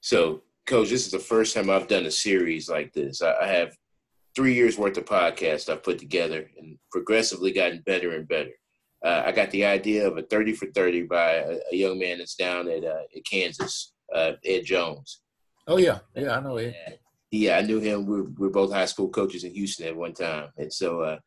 So, 0.00 0.42
Coach, 0.66 0.90
this 0.90 1.06
is 1.06 1.12
the 1.12 1.18
first 1.18 1.54
time 1.54 1.70
I've 1.70 1.88
done 1.88 2.06
a 2.06 2.10
series 2.10 2.68
like 2.68 2.92
this. 2.92 3.22
I, 3.22 3.34
I 3.42 3.46
have 3.46 3.76
three 4.34 4.54
years 4.54 4.78
worth 4.78 4.96
of 4.96 5.04
podcasts 5.04 5.68
I've 5.68 5.82
put 5.82 5.98
together 5.98 6.48
and 6.58 6.78
progressively 6.92 7.52
gotten 7.52 7.82
better 7.84 8.14
and 8.14 8.28
better. 8.28 8.52
uh, 9.04 9.22
I 9.26 9.32
got 9.32 9.50
the 9.50 9.64
idea 9.64 10.06
of 10.06 10.16
a 10.16 10.22
30 10.22 10.52
for 10.54 10.66
30 10.66 11.02
by 11.02 11.32
a, 11.34 11.58
a 11.72 11.76
young 11.76 11.98
man 11.98 12.18
that's 12.18 12.36
down 12.36 12.68
at, 12.68 12.84
uh, 12.84 13.02
at 13.16 13.24
Kansas, 13.24 13.92
uh, 14.14 14.32
Ed 14.44 14.64
Jones. 14.64 15.22
Oh 15.66 15.76
yeah, 15.76 15.98
yeah, 16.14 16.36
I 16.36 16.40
know 16.40 16.56
Ed. 16.56 16.98
Yeah, 17.30 17.58
I 17.58 17.62
knew 17.62 17.78
him. 17.78 18.06
We 18.06 18.22
were, 18.22 18.24
we 18.24 18.46
were 18.46 18.50
both 18.50 18.72
high 18.72 18.86
school 18.86 19.08
coaches 19.08 19.44
in 19.44 19.52
Houston 19.54 19.86
at 19.86 19.96
one 19.96 20.14
time, 20.14 20.48
and 20.56 20.72
so 20.72 21.02
uh, 21.02 21.18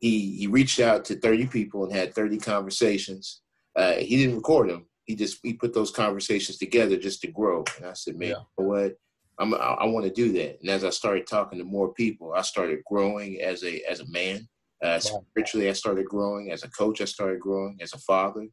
he 0.00 0.36
he 0.36 0.46
reached 0.48 0.80
out 0.80 1.04
to 1.06 1.14
30 1.14 1.46
people 1.46 1.84
and 1.84 1.94
had 1.94 2.14
30 2.14 2.38
conversations. 2.38 3.42
Uh, 3.76 3.94
he 3.94 4.16
didn't 4.16 4.36
record 4.36 4.70
them. 4.70 4.86
He 5.04 5.14
just 5.14 5.38
he 5.42 5.52
put 5.52 5.74
those 5.74 5.90
conversations 5.90 6.58
together 6.58 6.96
just 6.96 7.20
to 7.20 7.28
grow. 7.28 7.64
And 7.76 7.86
I 7.86 7.92
said, 7.92 8.16
man, 8.16 8.30
yeah. 8.30 8.34
you 8.34 8.64
know 8.64 8.68
what? 8.68 8.94
I'm, 9.38 9.54
I, 9.54 9.58
I 9.58 9.86
want 9.86 10.06
to 10.06 10.12
do 10.12 10.32
that. 10.32 10.58
And 10.60 10.70
as 10.70 10.82
I 10.82 10.90
started 10.90 11.26
talking 11.26 11.58
to 11.58 11.64
more 11.64 11.92
people, 11.92 12.32
I 12.34 12.42
started 12.42 12.80
growing 12.86 13.40
as 13.40 13.62
a 13.64 13.82
as 13.88 14.00
a 14.00 14.08
man. 14.08 14.48
Uh, 14.82 14.98
spiritually, 14.98 15.70
I 15.70 15.72
started 15.72 16.06
growing. 16.06 16.50
As 16.52 16.62
a 16.62 16.70
coach, 16.70 17.00
I 17.00 17.06
started 17.06 17.40
growing. 17.40 17.78
As 17.80 17.92
a 17.92 17.98
father, 17.98 18.46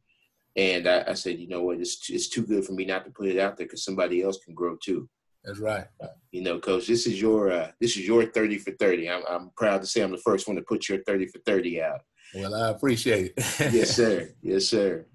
and 0.56 0.86
I, 0.86 1.04
I 1.08 1.14
said, 1.14 1.38
you 1.38 1.48
know 1.48 1.62
what? 1.62 1.80
It's 1.80 2.08
it's 2.10 2.28
too 2.28 2.46
good 2.46 2.64
for 2.64 2.72
me 2.72 2.84
not 2.84 3.04
to 3.04 3.10
put 3.10 3.28
it 3.28 3.38
out 3.38 3.56
there 3.56 3.66
because 3.66 3.84
somebody 3.84 4.22
else 4.22 4.38
can 4.44 4.54
grow 4.54 4.76
too. 4.82 5.08
That's 5.44 5.58
right. 5.58 5.86
Uh, 6.00 6.08
you 6.32 6.42
know, 6.42 6.58
coach, 6.58 6.86
this 6.86 7.06
is 7.06 7.20
your 7.20 7.52
uh, 7.52 7.70
this 7.80 7.96
is 7.96 8.06
your 8.06 8.24
thirty 8.26 8.58
for 8.58 8.72
thirty. 8.72 9.10
I'm 9.10 9.22
I'm 9.28 9.50
proud 9.56 9.80
to 9.82 9.86
say 9.86 10.02
I'm 10.02 10.12
the 10.12 10.18
first 10.18 10.46
one 10.46 10.56
to 10.56 10.62
put 10.62 10.88
your 10.88 11.02
thirty 11.04 11.26
for 11.26 11.40
thirty 11.40 11.82
out. 11.82 12.00
Well, 12.34 12.54
I 12.54 12.70
appreciate 12.70 13.32
it. 13.36 13.74
yes, 13.74 13.90
sir. 13.96 14.30
Yes, 14.42 14.66
sir. 14.66 15.06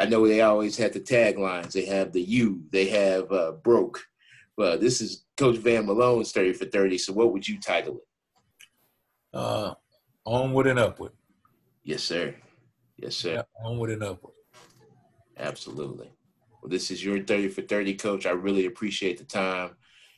I 0.00 0.06
know 0.06 0.26
they 0.26 0.40
always 0.40 0.78
have 0.78 0.94
the 0.94 1.00
taglines. 1.00 1.72
They 1.72 1.84
have 1.84 2.10
the 2.12 2.22
U. 2.22 2.62
They 2.70 2.88
have 2.88 3.30
uh, 3.30 3.52
broke. 3.52 4.00
But 4.56 4.80
this 4.80 5.02
is 5.02 5.26
Coach 5.36 5.58
Van 5.58 5.84
Malone's 5.84 6.32
thirty 6.32 6.54
for 6.54 6.64
thirty. 6.64 6.96
So 6.96 7.12
what 7.12 7.34
would 7.34 7.46
you 7.46 7.60
title 7.60 7.96
it? 7.96 9.36
Uh, 9.36 9.74
onward 10.24 10.68
and 10.68 10.78
upward. 10.78 11.12
Yes, 11.84 12.02
sir. 12.02 12.34
Yes, 12.96 13.14
sir. 13.14 13.34
Yeah, 13.34 13.42
onward 13.62 13.90
and 13.90 14.02
upward. 14.02 14.32
Absolutely. 15.36 16.10
Well, 16.62 16.70
this 16.70 16.90
is 16.90 17.04
your 17.04 17.22
30 17.22 17.48
for 17.48 17.62
30 17.62 17.94
coach. 17.94 18.26
I 18.26 18.30
really 18.30 18.66
appreciate 18.66 19.18
the 19.18 19.24
time. 19.24 19.76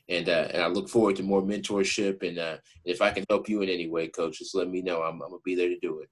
And, 0.09 0.27
uh, 0.27 0.47
and 0.51 0.61
I 0.61 0.67
look 0.67 0.89
forward 0.89 1.15
to 1.17 1.23
more 1.23 1.41
mentorship. 1.41 2.27
And 2.27 2.37
uh, 2.37 2.57
if 2.83 3.01
I 3.01 3.11
can 3.11 3.23
help 3.29 3.47
you 3.47 3.61
in 3.61 3.69
any 3.69 3.87
way, 3.87 4.09
coach, 4.09 4.39
just 4.39 4.55
let 4.55 4.67
me 4.69 4.81
know. 4.81 5.01
I'm, 5.01 5.21
I'm 5.21 5.29
going 5.29 5.39
to 5.39 5.41
be 5.45 5.55
there 5.55 5.69
to 5.69 5.79
do 5.79 5.99
it. 5.99 6.09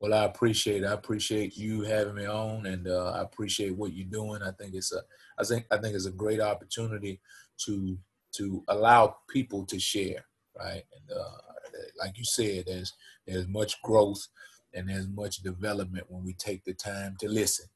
Well, 0.00 0.14
I 0.14 0.24
appreciate 0.24 0.82
it. 0.82 0.86
I 0.86 0.92
appreciate 0.92 1.58
you 1.58 1.82
having 1.82 2.14
me 2.14 2.26
on, 2.26 2.64
and 2.66 2.88
uh, 2.88 3.12
I 3.16 3.22
appreciate 3.22 3.76
what 3.76 3.92
you're 3.92 4.08
doing. 4.08 4.42
I 4.42 4.50
think 4.52 4.74
it's 4.74 4.92
a, 4.92 5.02
I 5.38 5.44
think, 5.44 5.66
I 5.70 5.76
think 5.76 5.94
it's 5.94 6.06
a 6.06 6.10
great 6.10 6.40
opportunity 6.40 7.20
to 7.66 7.98
to 8.32 8.64
allow 8.68 9.16
people 9.28 9.66
to 9.66 9.78
share, 9.78 10.24
right? 10.56 10.84
And 10.96 11.18
uh, 11.18 11.36
like 11.98 12.16
you 12.16 12.24
said, 12.24 12.64
there's 12.66 12.94
there's 13.26 13.46
much 13.46 13.80
growth 13.82 14.26
and 14.72 14.88
there's 14.88 15.08
much 15.08 15.38
development 15.38 16.06
when 16.08 16.24
we 16.24 16.32
take 16.34 16.64
the 16.64 16.74
time 16.74 17.16
to 17.20 17.28
listen. 17.28 17.66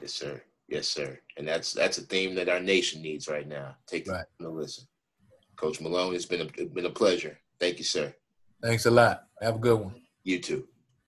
Yes, 0.00 0.12
sir. 0.14 0.42
Yes, 0.68 0.88
sir. 0.88 1.18
And 1.36 1.46
that's 1.46 1.72
that's 1.72 1.98
a 1.98 2.02
theme 2.02 2.34
that 2.36 2.48
our 2.48 2.60
nation 2.60 3.02
needs 3.02 3.28
right 3.28 3.46
now. 3.46 3.76
Take 3.86 4.08
right. 4.08 4.24
the 4.38 4.44
time 4.44 4.52
to 4.52 4.58
listen. 4.60 4.86
Coach 5.56 5.80
Malone, 5.80 6.14
it's 6.14 6.26
been 6.26 6.42
a, 6.42 6.48
it's 6.56 6.72
been 6.72 6.86
a 6.86 6.90
pleasure. 6.90 7.38
Thank 7.58 7.78
you, 7.78 7.84
sir. 7.84 8.14
Thanks 8.62 8.86
a 8.86 8.90
lot. 8.90 9.24
Have 9.40 9.56
a 9.56 9.58
good 9.58 9.80
one. 9.80 9.94
You 10.24 10.38
too. 10.38 10.66